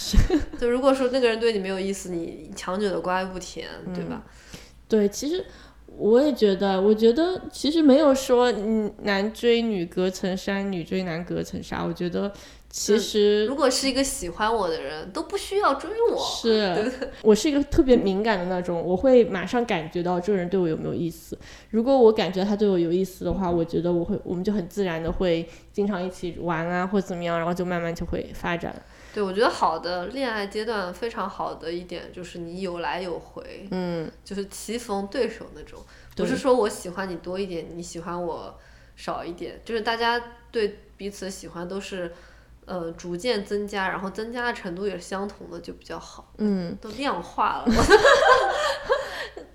[0.59, 4.23] 就如果说那个人对你没有意思，你强扭的瓜不甜，对吧？
[4.89, 5.45] 对，其实。
[5.97, 8.53] 我也觉得，我觉得其实没有说
[9.03, 11.85] 男追女隔层山，女追男隔层纱。
[11.85, 12.33] 我觉得
[12.69, 16.19] 其实如果是一个喜欢我的人，都不需要追我。
[16.19, 21.39] 是， 我是一个特别敏感的那种，我会马上感觉到这个人对我有没有意思。
[21.71, 28.75] 如果我感觉他对我有意思的话，我觉得我会，我们就很自然的会经常一起玩啊，或怎么样，然后就慢慢就会发展。
[29.15, 35.81] 对，我觉得好的恋爱阶段非常好的一点就是你有来有回，嗯，就是棋逢对手那种，
[36.17, 38.59] 不是说我喜欢你多一点，你喜欢我
[38.97, 42.13] 少一点，就是大家对彼此喜欢都是，
[42.65, 47.67] 呃，逐渐增加，然后增加的程度也是相同的，就比较好，嗯，都量化了。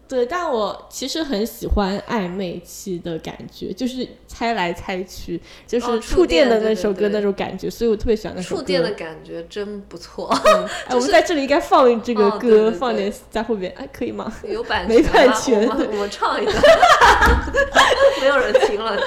[0.09, 8.61] 对，但我其实很喜欢暧昧期的感觉，就是猜来猜去，就是触电的那首歌那种感觉，所以我特别喜欢那首歌。
[8.61, 10.27] 触电的感觉真不错。
[10.89, 14.33] 哎，我们在这里应该放这个歌，放点在后边，哎，可以吗？
[14.43, 16.51] 有版权没版权，我们唱一个。
[18.19, 18.97] 没有人听了。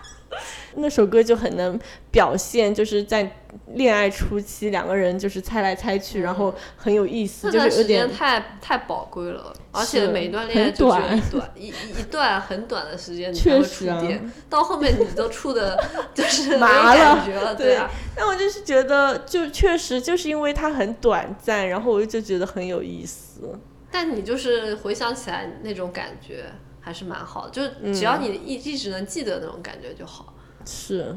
[0.76, 1.78] 那首歌就很能
[2.10, 3.39] 表现，就是在
[3.74, 14.02] 恋爱初期，两个人就是猜来猜去，然后很有意思，就是有点太太宝贵了，而且每一段恋爱就是一短一一段很短的时间，确实啊，
[14.48, 15.78] 到后面你都处的
[16.14, 17.90] 就是麻了，对啊。
[18.16, 23.58] 但我就是觉得，就确实就是因为它很短暂，然后我就觉得很有意思。
[23.90, 26.44] 但你就是回想起来那种感觉
[26.80, 30.34] 还是蛮好的，就只要你一一直能记得那种感觉就好。
[30.64, 31.16] 是，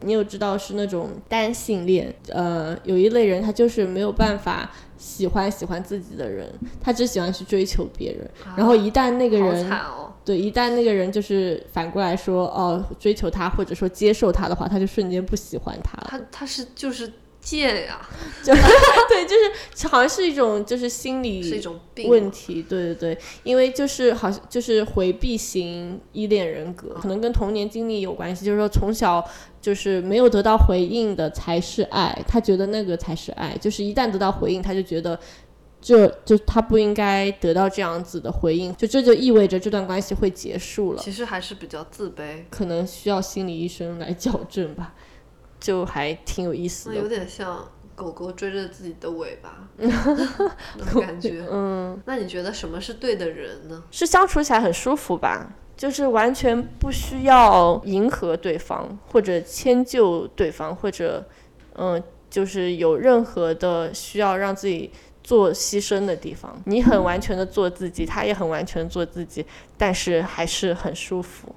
[0.00, 9.70] 你有知道是那种单性恋，呃，有一类人他就是没有办法喜欢喜欢自己的人，他只喜欢去追求别人，然后一旦那个人，
[10.24, 16.06] 对，一旦那个人就是反过来说，哦，追求他或者说接受他的话，他就瞬间不喜欢他了。
[16.08, 17.10] 他他是就是
[17.44, 18.00] 贱呀，
[18.42, 29.22] 就对，就是好像是一种就是心理是一种病问题，对对对，因为就是好像就是回避型依恋人格，可能跟童年经历有关系，就是说从小
[29.60, 35.18] 就是没有得到回应的才是爱，他觉得那个才是爱，就是一旦得到回应，他就觉得。
[35.86, 41.02] 这就他不应该得到这样子的回应，就这就意味着这段关系会结束了。
[41.02, 44.94] 其实还是比较自卑，可能需要心理医生来矫正吧，
[45.60, 46.96] 就还挺有意思的。
[46.96, 51.46] 有点像狗狗追着自己的尾巴 那种感觉。
[51.50, 53.82] 嗯，那你觉得什么是对的人呢？
[53.90, 55.52] 是相处起来很舒服吧？
[55.76, 61.26] 就是完全不需要迎合对方，或者迁就对方，或者
[61.74, 64.90] 嗯，就是有任何的需要让自己。
[65.26, 69.42] 做牺牲的地方，你很完全的做自己，他也很完全做自己，
[69.78, 71.48] 但是还是很舒服，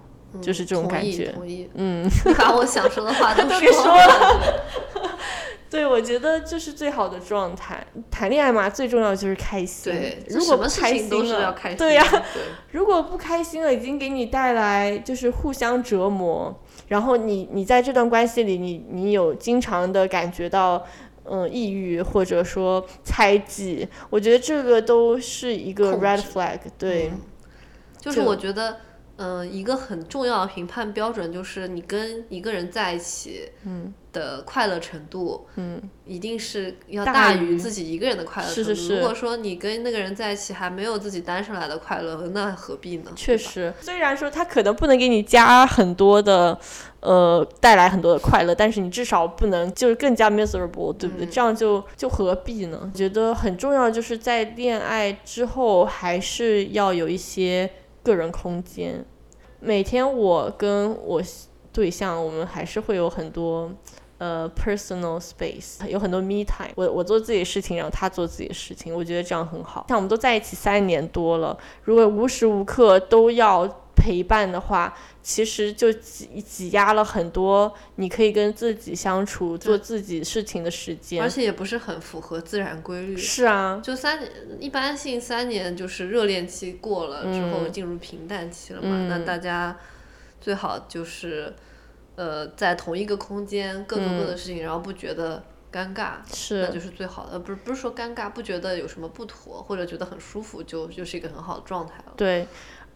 [0.41, 1.32] 就是这种感觉。
[1.32, 4.63] 同意，嗯，你把我想说的话都 说了。
[5.69, 7.86] 对，我觉得这是最好的状态。
[8.10, 9.91] 谈恋爱嘛，最重要的就是开心。
[9.91, 12.23] 对，如果不开心了，对呀，
[12.71, 16.58] 如果不开心了，已经给你带来就是互相折磨。
[16.88, 20.86] 然后你你在这段关系里，你你有经常的感觉到。
[21.30, 26.58] 嗯，抑郁或者说猜忌，我觉得这个都是一个 red flag。
[26.78, 27.12] 对，
[28.00, 28.78] 就是我觉得，
[29.17, 38.69] 嗯，一个很重要的评判标准就是你跟一个人在一起，嗯，的快乐程度，嗯，一定是要大于自己一个人的快乐程度。
[38.69, 38.95] 是是是。
[38.95, 43.12] 如果说你跟那个人在一起还没有自己单身来的快乐，那何必呢？
[43.15, 46.58] 确实，虽然说他可能不能给你加很多的。
[46.99, 51.27] 呃，带来很多的快乐，但是你至少不能就是更加 miserable，对不对？
[51.27, 52.91] 这样就就何必呢？
[52.93, 57.69] 觉得很重要，就是在恋爱之后还是要有一些
[58.12, 59.06] 个人空间。
[59.60, 61.22] 每天我跟我
[61.72, 63.72] 对象，我们还是会有很多
[64.17, 66.72] 呃 personal space，有很多 me time。
[66.76, 69.86] 我我做自己的事情，然后他做自己的事情，我觉得这样很好。
[69.89, 73.84] 像我们都在一起三年多了，如果无时无刻都要。
[73.97, 83.17] 陪伴的话，其实就挤挤压了很多你可以跟自己相处、做自己事情的时间，而且也不是很符合自然规律。
[83.17, 89.07] 是啊，就三年，一般性三年就是热恋期过了之后进入平淡期了嘛。
[89.10, 89.75] 那大家
[90.39, 91.53] 最好就是
[92.15, 97.39] 呃在同一个空间各做各的事情，然后不觉得尴尬，是那就是最好的。
[97.39, 102.13] 不是不是说尴尬，不觉得有什么不妥，或者觉得很舒服，就就是一个很好的状态了。
[102.15, 102.47] 对。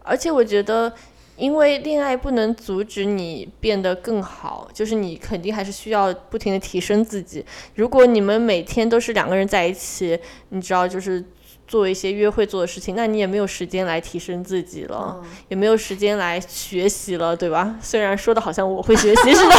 [0.04, 0.92] 而且我觉得，
[1.38, 7.46] 因为恋爱不能阻止你变得更好，就是你肯定还是需要不停的提升自己。
[7.76, 11.24] 如果你们每天都是两个人在一起，你知道，就是
[11.68, 17.76] 做一些约会做的事情，那你也没有时间来提升自己了，也没有时间来学习了，对吧？
[17.82, 19.56] 虽然说的好像我会学习似的，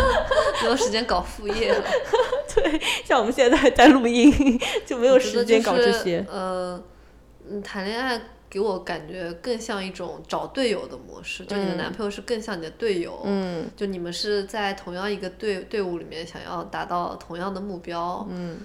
[0.62, 1.84] 没有时间搞副业了。
[2.54, 6.26] 对，像我们现在在录音，就没有时间搞这些。
[6.30, 6.82] 呃，
[7.48, 8.20] 嗯，谈恋爱。
[8.52, 18.58] 给我感觉更像一种找队友的模式，就你的男朋友是更像你的队友，嗯就你们是在同样一个队队伍里面想要达到同样的目标，嗯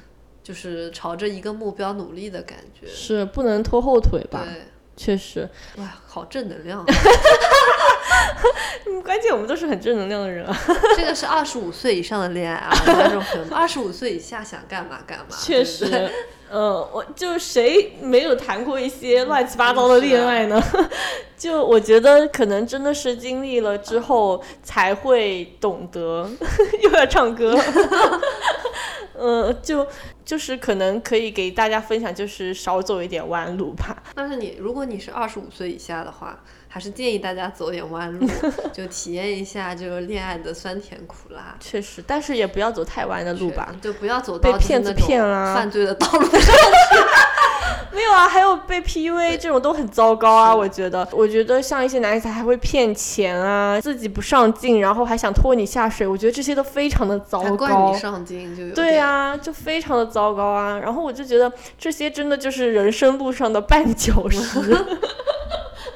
[0.44, 4.44] 就是朝着一个目标努力的感觉，是不能拖后腿吧？
[4.44, 4.66] 对，
[4.98, 6.84] 确实，哇，好正能量。
[9.04, 10.58] 关键我们都是很正能量的人啊。
[10.98, 15.26] 这个是二十五岁以上的恋爱啊，观众朋友们，二十五岁以下想干嘛干嘛。
[15.30, 16.12] 确 实。
[16.50, 20.62] 嗯，我就谁没有谈过一些乱七八糟的恋爱呢？
[21.38, 26.30] 就我觉得可能真的是经历了之后才会懂得，
[26.82, 27.54] 又要唱歌。
[29.20, 29.86] 嗯，就
[30.24, 34.02] 就是可能可以给大家分享，就是少走一点弯路吧。
[34.16, 36.40] 但是你如果你是二十五岁以下的话。
[36.70, 38.28] 还是建议大家走点弯路，
[38.74, 41.56] 就体验一下这个恋爱的酸甜苦辣。
[41.60, 46.48] 确实，但是也不要走太弯的路吧，就不要走到骗子骗啦、犯罪的道路上去。
[47.90, 50.54] 没有啊，还有被 PUA 这种都很糟糕啊！
[50.54, 57.56] 我觉得，我觉得像一些男孩子还会骗钱啊，自己不上进，然后还想拖你下水，我觉得这些都非常的糟糕。
[57.56, 58.76] 怪你上进就有。
[58.76, 60.78] 对啊，就非常的糟糕啊！
[60.78, 64.40] 然后我就觉得这些真的就是人生路上的绊脚石。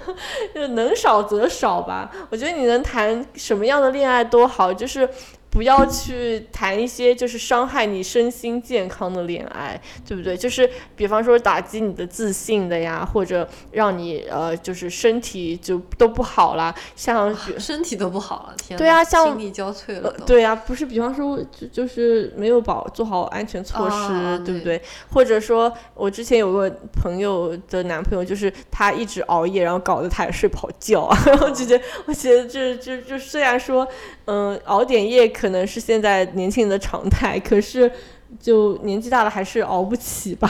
[0.54, 2.12] 就能少则少吧。
[2.30, 5.08] 我觉得你能谈什么样的恋爱都好，就是
[5.52, 10.36] 不要去谈一些就是伤害你身心健康的恋爱，对不对？
[10.38, 24.82] 就是比方说打击你的自信的呀，或者让你呃就是身体就都不好啦，像身体都不好了，天，对啊，像心力交瘁了，对啊，不是，比方说就就是没有保做好安全措施，对不对？
[25.14, 33.86] 或者说我之前有个朋友的男朋友，就是他一直熬夜，然后搞得他也睡不好觉， 然后就觉得我觉得就就就虽然说
[34.32, 37.92] 嗯熬点夜可能是现在年轻人的常态，可是。
[38.40, 40.48] 就年纪大了还是熬不起吧，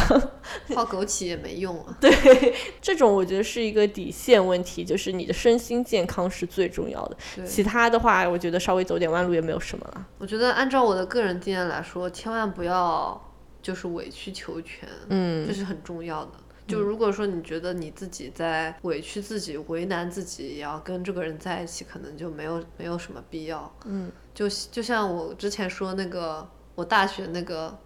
[0.72, 1.98] 泡 枸杞也没用啊。
[2.00, 2.12] 对，
[2.80, 10.08] 这种我觉得是一个底线问题，就是你的身心健康是最重要的，其他的话我觉得稍微走点弯路也没有什么了。
[10.20, 13.20] 我觉得按照我的个人经验来说，千万不要
[13.64, 16.34] 就是委曲求全，嗯，这是很重要的。
[16.72, 23.72] 就如果说你觉得你自己在委屈自己、为难自己，也要跟这个人在一起，可能就没有没有什么必要。
[23.86, 26.50] 嗯，就就像我之前说那个。
[26.74, 27.78] 我大学那个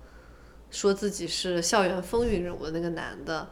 [0.69, 3.49] 说自己是校园风云人物的那个男的，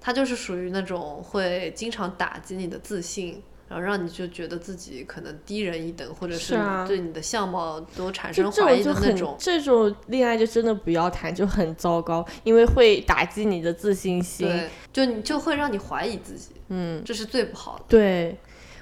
[0.00, 9.36] 他就是属于那种会经常打击你的自信，然后让你就觉得自己可能低人一等，或者是对你的相貌都产生怀疑的那种。
[9.38, 14.48] 这种恋爱就真的不要谈，就很糟糕，因为会打击你的自信心。
[14.48, 16.52] 对，就你就会让你怀疑自己。
[16.68, 17.84] 嗯，这是最不好的。
[17.88, 18.36] 对。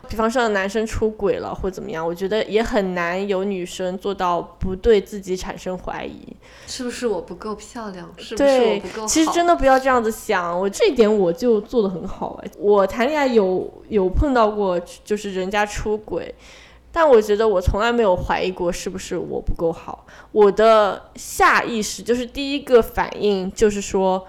[0.08, 6.36] 比方说男生出轨了或怎么样，我觉得也很难有女生做到不对自己产生怀疑，
[6.66, 8.10] 是不是我不够漂亮？
[8.16, 9.06] 是不是我不够好？
[9.06, 12.50] 其实真的不要这样子想，我这一点我就做的很好哎。
[12.58, 16.34] 我谈恋爱有有碰到过，就是人家出轨，
[16.90, 20.06] 但我觉得我从来没有怀疑过是不是我不够好。
[20.32, 24.26] 我的下意识就是第一个反应就是说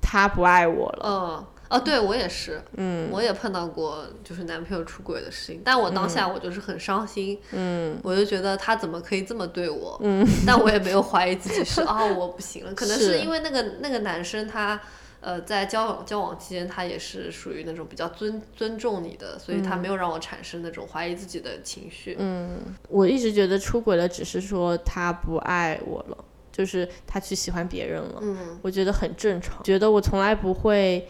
[0.00, 1.02] 他不爱我了。
[1.04, 1.44] 嗯。
[1.72, 13.18] 哦，对我也是，嗯，我也碰到过就是男朋友出轨的事情，但我当下我就是很伤心，嗯，我就觉得他怎么可以这么对我，嗯， 但我也没有怀疑自己是啊我不行了，可能是。
[13.20, 14.78] 因为那个那个男生他，
[15.20, 22.58] 呃，在交往交往期间他也是属于那种比较尊尊重你的，所以他没有让我产生那种怀疑自己的情绪，嗯，
[22.88, 31.08] 我一直觉得出轨了只是说他不爱我了，就是他去喜欢别人了，嗯，我觉得很正常，觉得我从来不会。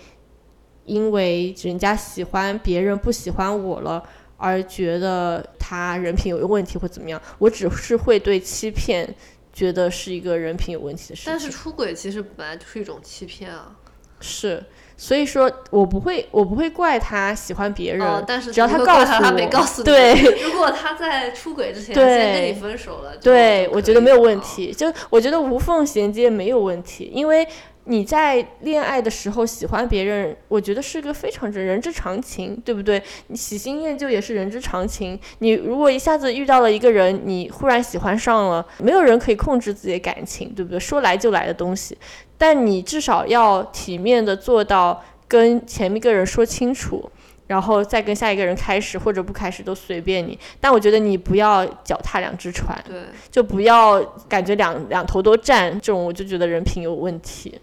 [0.85, 4.03] 因为人家喜欢别人不喜欢我了，
[4.37, 9.14] 而觉得他人品有问题或怎么样，我只是会对欺骗
[9.53, 11.33] 觉得是一个人品有问题的事情。
[11.33, 13.76] 但是出轨其实本来就是一种欺骗啊。
[14.24, 14.64] 是，
[14.97, 19.85] 所以说我不会，我不会怪他喜欢别人，但是只要他告诉他，他没告诉你。
[19.85, 20.14] 对，
[20.45, 24.72] 如果他在出轨之前先跟你分手了，对，我觉得没有问题。
[24.72, 27.47] 就我觉得无缝衔接没有问题，因为。
[27.85, 33.03] 你在恋爱的时候喜欢别人，我觉得是个非常人人之常情，对不对？
[33.26, 35.18] 你喜新厌旧也是人之常情。
[35.41, 40.78] 你如果一下子遇到了一个人，你忽然喜欢上了，没有人可以控制自己的感情，对不对？
[40.78, 41.99] 说来就来的东西，
[42.39, 47.11] 但你至少要体面的做到跟前面一个人说清楚，
[47.49, 50.39] 然后再跟下一个人开始或者不开始都随便你。
[50.61, 57.61] 但我觉得你不要脚踏两只船，对，就不要感觉两两头都占，这种我就觉得人品有问题。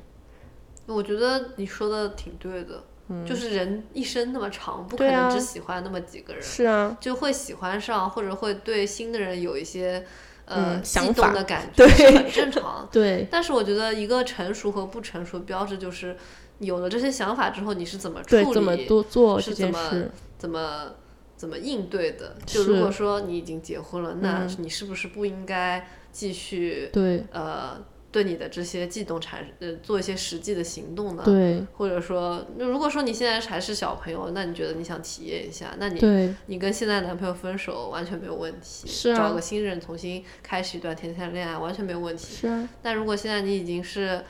[0.90, 2.84] 我觉得你说的挺对的，
[3.26, 10.04] 就是人一生那么长，不可能只喜欢那么几个人，是啊，就会喜欢上或者会对新的人有一些
[10.46, 12.90] 呃激动的感觉，是很正常。
[12.92, 16.18] 对，但是我觉得一个成熟和不成熟标志就是
[16.60, 19.92] 有了这些想法之后，你是怎么处理，怎么多做是怎么
[20.38, 20.96] 怎么
[21.38, 22.36] 怎么应对的。
[22.46, 27.80] 就如果说你已经结婚了，那你是不是不应该继续对呃？
[28.12, 31.22] 对你的这些悸动产呃做一些实际的行动呢？
[31.24, 42.70] 对，或者说，那如果说你现在还是小朋友，那你觉得你想体验一下，那你你跟现在男朋友分手完全没有问题，是啊，找个新人重新开始一段甜甜的恋爱完全没有问题，是啊。
[42.82, 44.24] 但如果现在你已经是，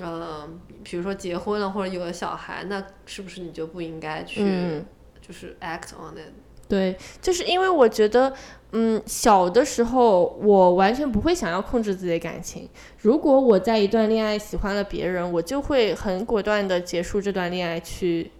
[0.00, 0.46] 呃，
[0.84, 4.82] 比如说结婚了或者有了小孩，那是不是你就不应该去
[5.26, 6.32] 就是 act on it？
[6.68, 8.32] 对，就是因为我觉得。
[8.72, 12.68] 嗯，小的时候我完全不会想要控制自己的感情。
[12.98, 18.30] 如果我在一段恋爱喜欢了别人，我就会很果断的结束这段恋爱，去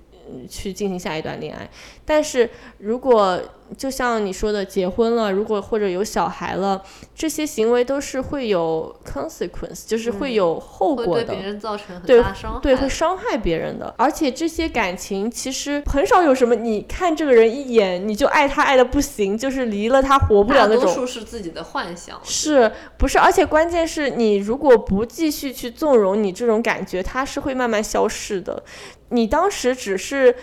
[0.49, 1.69] 去进行下一段恋爱。
[2.05, 2.49] 但是
[2.79, 3.41] 如果
[3.77, 6.81] 就像你说的，结婚了，如果或者有小孩了，
[7.17, 13.93] 这些行为都是会有 consequence，就是会有后果的，对别人造成很大伤害，对会伤害别人的。
[13.99, 20.85] 而且这些感情其实很少有什么，你看这个人一眼你就爱他爱的不行，就是离了他活不了那种。
[20.85, 23.19] 大多数是自己的幻想，是不是？
[23.19, 28.63] 而且关键是你如果不继续去纵容你这种感觉，它是会慢慢消逝的。
[29.11, 30.35] 你当时只是。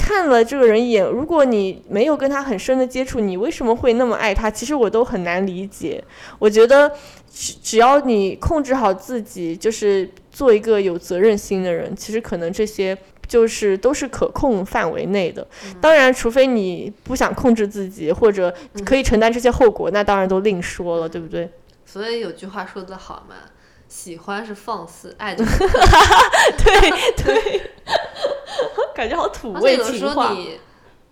[0.00, 4.48] 看了这个人一眼，如果你没有跟他很深的接触，你为什么会那么爱他？
[4.48, 6.02] 其实我都很难理解。
[6.38, 6.88] 我觉得
[7.28, 12.96] 只只要你控制好自己，就是做一个有责任心的人，其实可能这些
[13.26, 15.44] 就是都是可控范围内的。
[15.80, 18.54] 当然，除非你不想控制自己，或者
[18.86, 21.50] 可以承担这些后果，那当然都另说了，对不对？
[21.84, 23.34] 所以有句话说得好嘛，
[23.88, 26.90] 喜欢是放肆，爱就是对
[27.24, 27.70] 对，
[28.94, 30.28] 感觉好土味情话。
[30.28, 30.60] 候你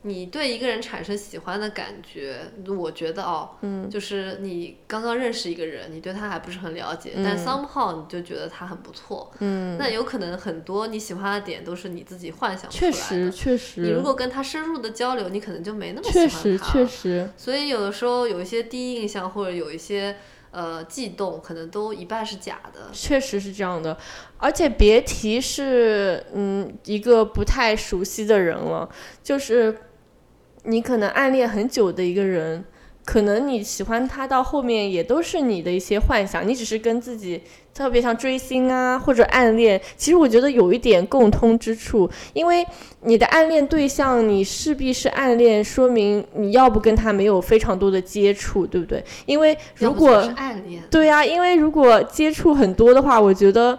[0.02, 2.38] 你对一个人产生喜欢的感觉，
[2.78, 12.96] 我觉得哦，嗯就是你刚刚认识一个人，你对他还不是很了解，但 somehow 你就觉得他很不错，嗯，那有可能很多你喜欢的点都是你自己幻想出来的。
[12.96, 13.80] 确实确实。
[13.80, 16.72] 你如果跟他深入的交流，你可能就没那么喜欢确实他。
[16.72, 20.16] 确实，所以有的时候有一些第一印象或者有一些
[20.56, 22.88] 呃悸动，可能都一半是假的。
[22.90, 23.94] 确实是这样的，
[24.38, 28.88] 而且别提是嗯一个不太熟悉的人了，
[29.22, 29.78] 就是
[30.62, 32.64] 你可能暗恋很久的一个人，
[33.06, 37.40] 可能你喜欢他到后面也都是你的一些幻想，你只是跟自己
[37.72, 42.66] 特别像追星啊或者暗恋，其实我觉得有一点共通之处，因为
[43.02, 49.02] 你的暗恋对象你势必是暗恋，说明你要不跟他没有非常多的接触，对不对？
[49.24, 53.78] 因为如果暗恋，对呀、因为如果接触很多的话，我觉得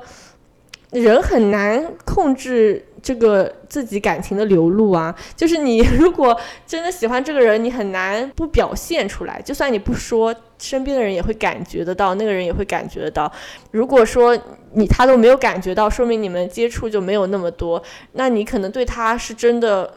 [0.92, 5.16] 人很难控制这个自己感情的流露啊。
[5.36, 13.32] 就是你如果真的喜欢这个人，你很难不表现出来，就算你不说，身边的人也会感觉得到，那个人也会感觉得到。
[13.72, 14.38] 如果说
[14.74, 17.82] 你他都没有感觉到，说明你们接触就没有那么多，
[18.14, 19.94] 那你可能对他是真的。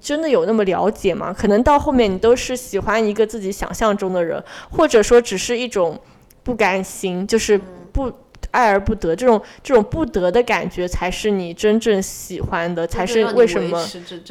[0.00, 1.34] 真的有那么了解吗？
[1.36, 4.40] 可能到后面你都是喜欢一个自己想象中的人，
[4.70, 6.00] 或者说只是一种
[6.44, 7.60] 不甘心，就是
[7.92, 8.12] 不
[8.54, 13.84] 爱而不得这种这种不得的感觉，才是你真正喜欢的，才是为什么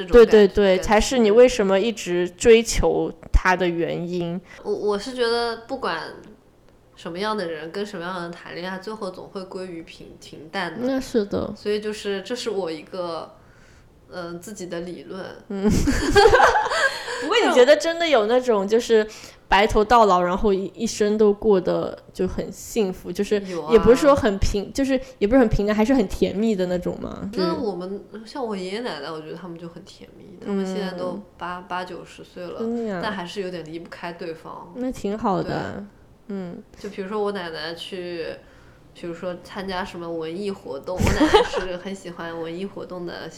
[0.08, 4.40] 对对对，才是你为什么一直追求他的原因。
[4.64, 6.00] 我我是觉得不管
[6.96, 10.80] 什么样的人跟什么样的人谈恋爱，最后总会归于平平淡的。
[10.88, 13.36] 那是的，所以就是这是我一个
[14.14, 15.26] 嗯、呃自己的理论。
[15.50, 15.70] 嗯
[17.22, 19.08] 不过你觉得真的有那种就是
[19.48, 23.42] 白头到老，然后一一生都过得就很幸福，就是
[23.72, 27.32] 也不是说啊很平，就是也不是很平淡，还是很甜蜜的那种吗？
[27.36, 32.60] 那我们像我爷爷奶奶，我觉得他们就很甜蜜，他们现在都嗯八八九十岁了，
[33.02, 34.74] 但还是有点离不开对方。
[34.76, 35.82] 那挺好的，
[36.28, 38.36] 嗯，就比如说我奶奶去，
[38.94, 43.30] 比如说参加什么文艺活动，我奶奶是很喜欢文艺活动的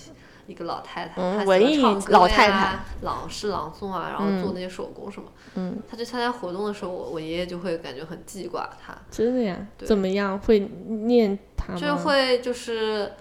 [0.48, 5.28] 一个老太太，她喜欢嗯文艺唱歌老太呀朗诗朗诵啊，然后做嗯那些手工什么。
[5.56, 9.58] 嗯，她去参加活动的时候，我我爷爷就会感觉很记挂她，真的呀？
[9.80, 10.38] 怎么样？
[10.40, 11.80] 会念她吗？
[11.80, 13.12] 就会就是。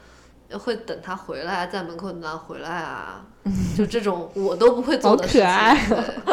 [0.59, 3.27] 会等她回来，在门口等她回来啊，
[3.77, 5.41] 就这种我都不会做的事情。
[5.41, 5.77] 可爱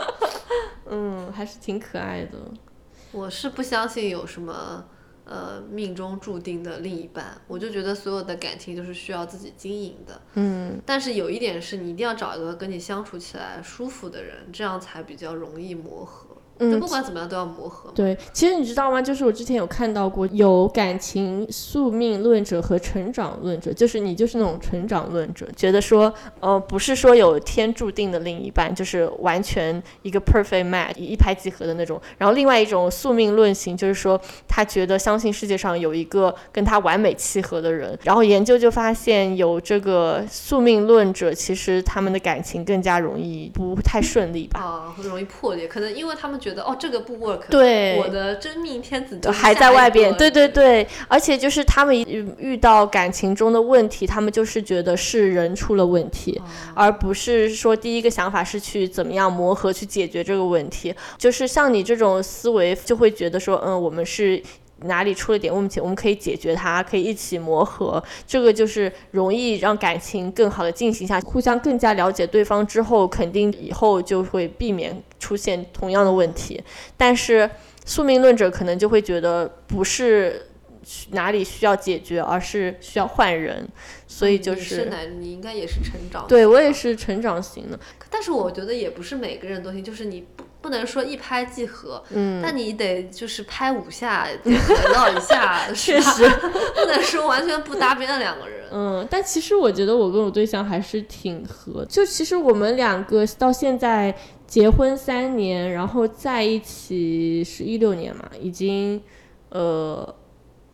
[0.92, 2.38] 嗯，还是挺可爱的。
[3.14, 4.84] 我是不相信有什么
[5.26, 10.22] 呃命中注定的另一半，我就觉得所有的感情都是需要自己经营的。
[10.34, 16.31] 嗯，但是有一点是你一定要找一个跟你相处起来舒服的人，这样才比较容易磨合。
[16.62, 17.93] 就嗯不，管怎么样都要磨合嘛。
[17.95, 19.01] 对，其实你知道吗？
[19.01, 31.99] 就是我之前有看到过，有感情宿命论者和成长论者，就是你就是那种成长论者，觉得说，呃，不是说有天注定的另一半，就是完全一个 perfect match 一拍即合的那种。
[32.18, 37.97] 然后另外一种宿命论型，就是说他觉得相信世界上有一个跟他完美契合的人。
[38.03, 44.59] 然后研究就发现，有这个宿命论者，其实他们的感情更加容易不太顺利吧。
[44.59, 56.43] 啊，会容易破裂，可能因为他们觉得哦这个不 work，对我的真命天子就还在外边，对对对，而且就是他们遇遇到感情中的问题，他们就是觉得是人出了问题，哦
[56.76, 60.93] 而不是说第一个想法是去怎么样磨合去解决这个问题。
[61.18, 64.41] 就是像你这种思维，就会觉得说，嗯，我们是。
[64.86, 76.61] 哪里出了点问题，我们可以解决它，可以一起磨合，这个就是容易让感情更好的进行下去，互相更加了解对方之后，肯定以后就会避免出现同样的问题。
[76.97, 77.49] 但是
[77.86, 80.47] 宿命论者可能就会觉得不是
[81.11, 83.65] 哪里需要解决，而是需要换人，
[84.07, 84.97] 所以就嗯你是哪？
[85.19, 86.26] 你应该也是成长。
[86.28, 86.72] 对我也。
[86.74, 87.78] 是成长型的，
[88.09, 96.28] 但是我觉得也不是每个人都行，就是你不不能说一拍即合，嗯，那你得就是拍五下，得合到一下， 确实，
[96.74, 98.67] 不能说完全不搭边的两个人。
[98.72, 104.15] 嗯，但其实我觉得我跟我对象还是挺合，就其实我们两个到现在
[104.52, 109.02] 结婚三年，然后在一起是一六年嘛，已经
[109.47, 110.14] 呃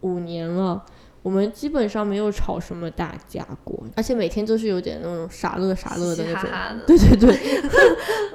[0.01, 0.83] 五年了。
[1.21, 6.49] 我们基本上没有吵什么大架过，而且每天都是有点那种傻乐傻乐的那种。
[6.87, 7.37] 对对对，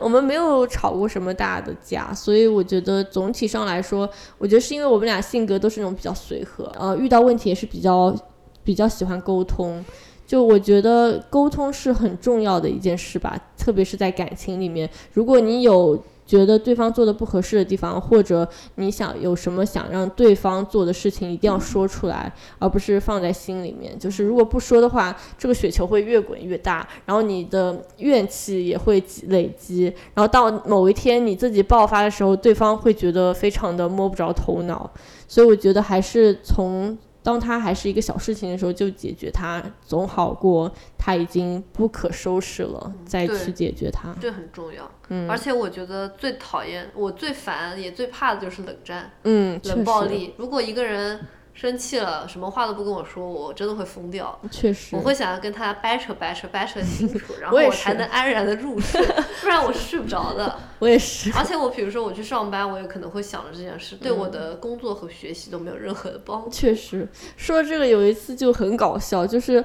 [0.00, 8.14] 我们没有吵过什么大的架，所以我觉得总体上来说，我觉得是因为我们俩性格都是那种比较随和，呃，遇到问题也是比较
[8.62, 9.84] 比较喜欢沟通。
[10.32, 16.02] 就我觉得沟通是很重要的一件事吧，特别是在感情里面，如果你有。
[16.24, 23.98] 觉得对方做的不合适的地方，或者你想有什么想让对方做的事情，一定要说出来，而不是放在心里面。
[23.98, 34.90] 就是如果不说的话，这个雪球会越滚越大，然后你的怨气也会累积，然后到某一天你自己爆发的时候，对方会觉得非常的摸不着头脑。
[35.28, 36.96] 所以我觉得还是从。
[37.22, 44.14] 当他还是一个小事情的时候，就解决它，总好过他已经不可收拾了再去解决它。
[44.20, 44.90] 这很重要。
[45.08, 49.10] 嗯，而且我觉得最讨厌、我最烦也最怕的就是冷战。
[49.24, 50.34] 嗯，冷暴力。
[50.36, 51.20] 如果一个人。
[51.54, 54.36] 生气了，什么话都不跟我说，我真的会疯掉。
[54.50, 59.04] 确实，我会想要跟他掰扯掰扯掰扯清楚， 然后我才能安然的入睡，
[59.42, 60.58] 不然我是睡不着的。
[60.78, 61.30] 我也是。
[61.36, 66.50] 而且我比如说我去上班，我也可能会想着这件事，对我的工作和学习都没有任何的帮助。
[66.50, 69.62] 确实，说这个有一次就很搞笑，就是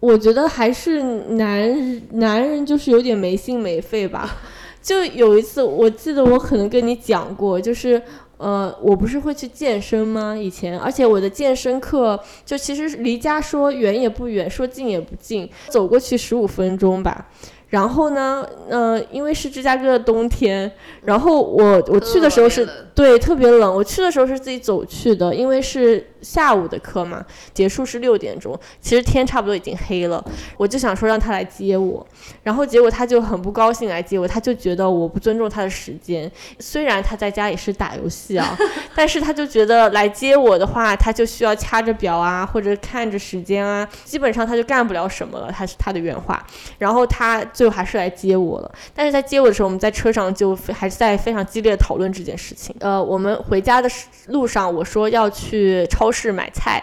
[0.00, 4.38] 我觉得还是男男人就是有点没心没肺吧。
[4.80, 8.02] 就有一次，我记得我可能跟你讲过，就是。
[8.38, 10.36] 呃，我不是会去健身吗？
[10.36, 17.28] 以前，而且我的健身课就其实离家说远也不远，说近也不近，走过去十五分钟吧。
[17.68, 20.72] 然后呢，呃，因为是芝加哥的冬天，
[21.04, 26.06] 然后我我去的时候是对特别冷，我去的时候是自己走去的，因为是。
[26.22, 30.24] 下午的课嘛，结束是六点钟，其实天差不多已经黑了。
[30.56, 32.04] 我就想说让他来接我，
[32.42, 36.30] 然后结果他就很不高兴来接我，他就觉得我不尊重他的时间。
[36.58, 38.56] 虽然他在家也是打游戏啊，
[38.96, 45.52] 但是他就觉得来接我的话，他就需要掐着表啊，或者看着时间啊，基本上他就干不了什么了。
[45.52, 46.44] 他是他的原话。
[46.78, 52.74] 然后他最后还是来接我了，但是在接我的时候，我们在车上就还是在非常激烈的讨论这件事情。
[52.80, 53.88] 呃，我们回家的
[54.28, 56.07] 路上，我说要去超。
[56.08, 56.82] 超市买菜，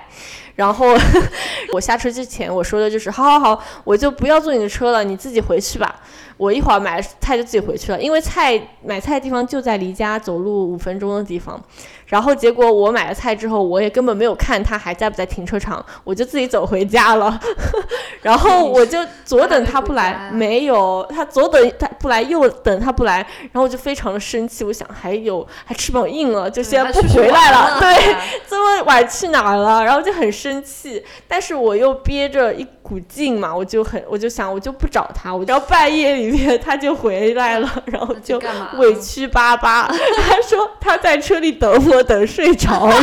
[0.56, 0.96] 然后
[1.74, 5.96] 我下车之前我说的就是，好好好，我就不要坐你的车了，你自己回去吧。
[6.38, 11.62] 我一会儿买菜就自己回去了，因为菜买菜的地方就在离家走路五分钟的地方。
[12.08, 17.40] 然后结果我买了菜之后，我也根本没有看他还在不在停车场，我就自己走回家了。
[18.22, 28.16] 然后我就左等他不来，没有他左等他不来，右等他不来，然后我就非常的生气，我想还有还翅膀硬了，就现在不回来了，对，
[28.48, 29.82] 这么晚去哪了？
[29.86, 36.26] 然后就很生气，但是我又憋着一股劲嘛，我就很我就想我就不找他，我然后半夜里。
[36.26, 38.42] 里面他就回来了， 然后就
[38.80, 39.88] 委屈巴巴。
[40.28, 42.96] 他说他在车里等我，等睡着了，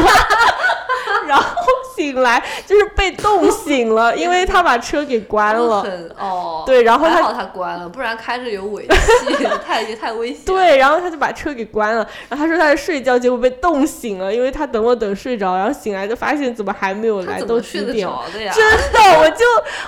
[1.28, 1.47] 然后
[1.95, 5.86] 醒来就是被冻醒了，因为他把车给关了。
[6.18, 10.43] 哦，对，然后还好他关了，不然开着有尾气，太太危险。
[10.45, 12.05] 对，然后他就把车给关了。
[12.28, 18.24] 然后他说他在睡觉，结果被冻醒了，因为他等我等睡着，然后醒来就发现怎么还没有来，都几点了。
[18.33, 18.43] 真
[18.93, 19.45] 的，我就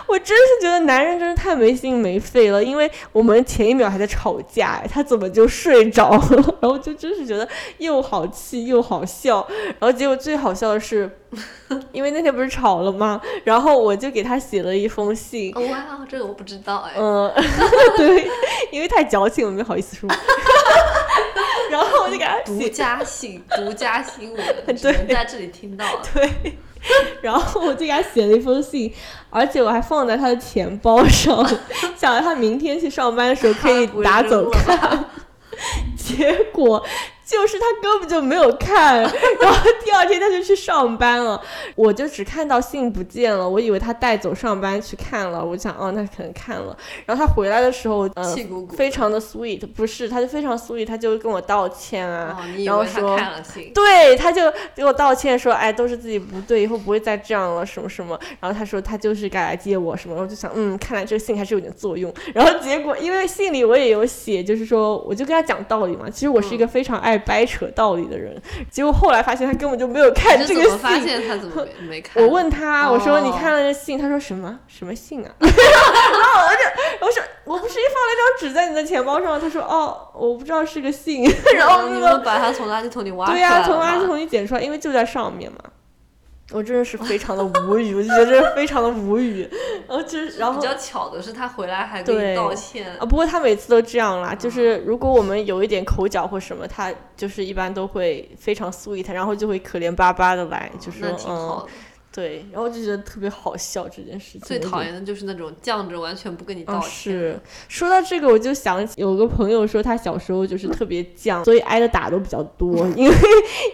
[0.07, 3.25] 我真是觉得男人真是太没心没肺了，因为我。
[3.25, 6.21] 我们前一秒还在吵架，他怎么就睡着了？
[6.61, 9.49] 然后就真是觉得又好气又好笑。
[9.79, 11.11] 然后结果最好笑的是，
[11.91, 13.19] 因为那天不是吵了吗？
[13.45, 15.55] 然后我就给他写了一封信。
[15.55, 16.93] 哇，这个我不知道哎。
[16.99, 17.33] 嗯，
[17.97, 18.29] 对，
[18.71, 20.07] 因为太矫情，我没好意思说。
[21.73, 25.87] 然后我就给他独家信，独家新闻，只能在这里听到。
[26.13, 26.59] 对。
[27.23, 28.93] 然后我就给他写了一封信，
[29.31, 31.45] 而且我还放在他的钱包上，
[31.97, 35.05] 想着他明天去上班的时候可以拿走看。
[35.97, 36.85] 结果。
[37.25, 39.01] 就是他根本就没有看，
[39.41, 41.41] 然后第二天他就去上班了，
[41.75, 46.77] 我就只看到信不见了，我以为他带走上班去看了，我想哦，那可能看了。
[47.07, 48.37] 然后他回来的时候，呃，
[48.77, 53.19] 非常的 sweet，不是，他就非常 sweet，他就跟我道歉啊，然后说，
[53.75, 58.21] 对，他就给我道歉说，哎，都是自己不对，以后不会再这样了，什么什么。
[58.39, 62.13] 然后他说他就是该来接我什么，我就想，嗯，看来这个信还是有点作用。
[62.35, 67.14] 然后结果因为信里我也有写，就是说我就跟他讲道理嘛，其实我是一个非常爱。
[67.19, 68.41] 掰扯道理的人，
[68.71, 70.79] 结果后来发现他根本就没有看这个信。
[70.79, 72.23] 发现他怎么 没没看？
[72.23, 73.99] 我问他，我说你看了这信？
[73.99, 75.31] 他说什么什么信啊？
[75.41, 79.39] 然后我就我说我不是一放了一张纸在你的钱包上吗？
[79.41, 81.25] 他说哦，我不知道是个信。
[81.57, 83.39] 然后你们把它从垃圾桶里挖出来？
[83.39, 85.59] 对呀，从垃圾桶里捡出来，因为就在上面嘛。
[86.53, 89.49] 我真的是非常的无语，我就觉得真是非常的无语。
[89.89, 93.07] 然后就是，然后比较巧的是，他回来还给你道歉啊。
[93.07, 101.67] 不过他每次都这样啦，就是如果我们有一点口角或什么，他就是一般都会非常 sweet，然后就会可怜巴巴的来，就说嗯。
[102.15, 104.41] 对，然后就觉得特别好笑这件事情。
[104.43, 106.89] 最讨厌的就是那种犟着完全不跟你道歉。
[106.89, 113.17] 是，说到这个，我就想起有个朋友说他小时候就是特别犟，所以挨的打都比较多，因为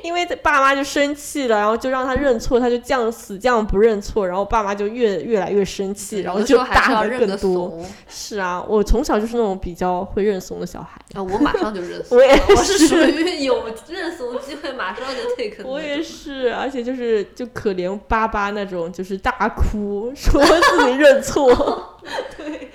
[0.03, 7.79] 因为爸妈就生气了，然后就让他认错，他就犟死犟不认错，然后爸妈就越越来越生气，然后就打的更多。
[8.09, 10.99] 是啊，我从小就是那种比较会认怂的小孩。
[11.13, 12.17] 啊，我马上就认怂。
[12.17, 15.63] 我也是，我是属于有认怂机会马上就 take。
[15.69, 22.01] 我也是，而且就是就可怜巴巴那种，就是大哭 说自己认错。
[22.39, 22.71] 对，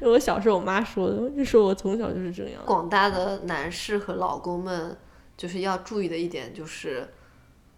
[0.00, 2.54] 我小时候我妈说的，就说我从小就是这样。
[2.64, 4.96] 广大的男士和老公们，
[5.36, 7.06] 就是要注意的一点就是。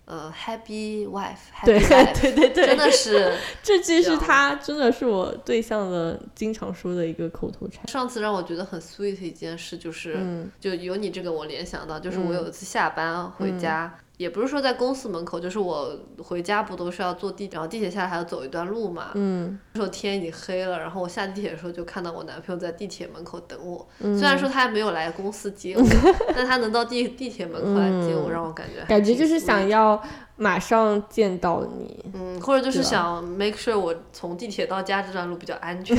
[0.07, 3.33] 呃，Happy Wife， 对对对对，真的是
[3.63, 7.87] 这句是他真的是我对象的经常说的一个口头禅。
[7.87, 10.19] 上次让我觉得很 sweet 一件事就是，
[10.59, 13.97] 就有你这个我联想到，就是我有一次下班回家。
[14.21, 19.13] 也不是说在公司门口，就是我回家不都是要坐地，然后地铁下来还要走一段路嘛。
[19.15, 19.59] 嗯。
[19.73, 23.89] 那时候天已经黑了，然后我下地铁的时候就看到我男朋友在地铁门口等我。
[24.01, 24.19] 嗯。
[24.19, 25.83] 虽然说他还没有来公司接我，
[26.37, 29.99] 但他能到地地铁门口来接我，让我感觉感觉就是想要
[30.37, 32.05] 马上见到你。
[32.13, 35.97] 嗯，或者就是想 make sure 我从地铁到家这段路比较安全。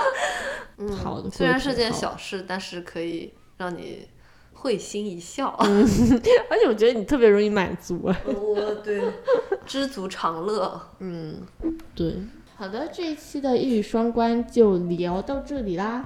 [0.78, 0.90] 嗯。
[0.96, 1.28] 好的。
[1.28, 4.08] 虽然是件小事，但是可以让你。
[4.60, 8.20] 会心一笑， 而且我觉得你特别容易满足啊。
[8.26, 9.00] 我对，
[9.64, 10.78] 知足常乐。
[10.98, 11.36] 嗯，
[11.94, 12.16] 对。
[12.56, 16.04] 好的，这一期的一语双关就聊到这里啦，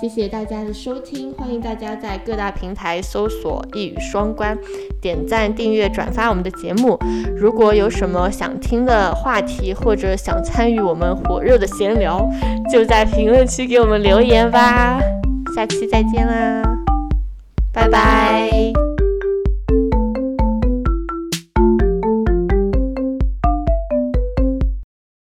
[0.00, 4.56] 谢谢大家的收听，欢迎大家在各大平台搜索“一语双关”，
[5.02, 6.98] 点赞、订阅、转发我们的节目。
[7.36, 12.26] 如果有什么想听的话题，或者想参与我们火热的闲聊，
[12.72, 14.98] 就在评论区给我们留言吧。
[15.54, 16.83] 下期再见啦！
[17.74, 18.83] 拜拜。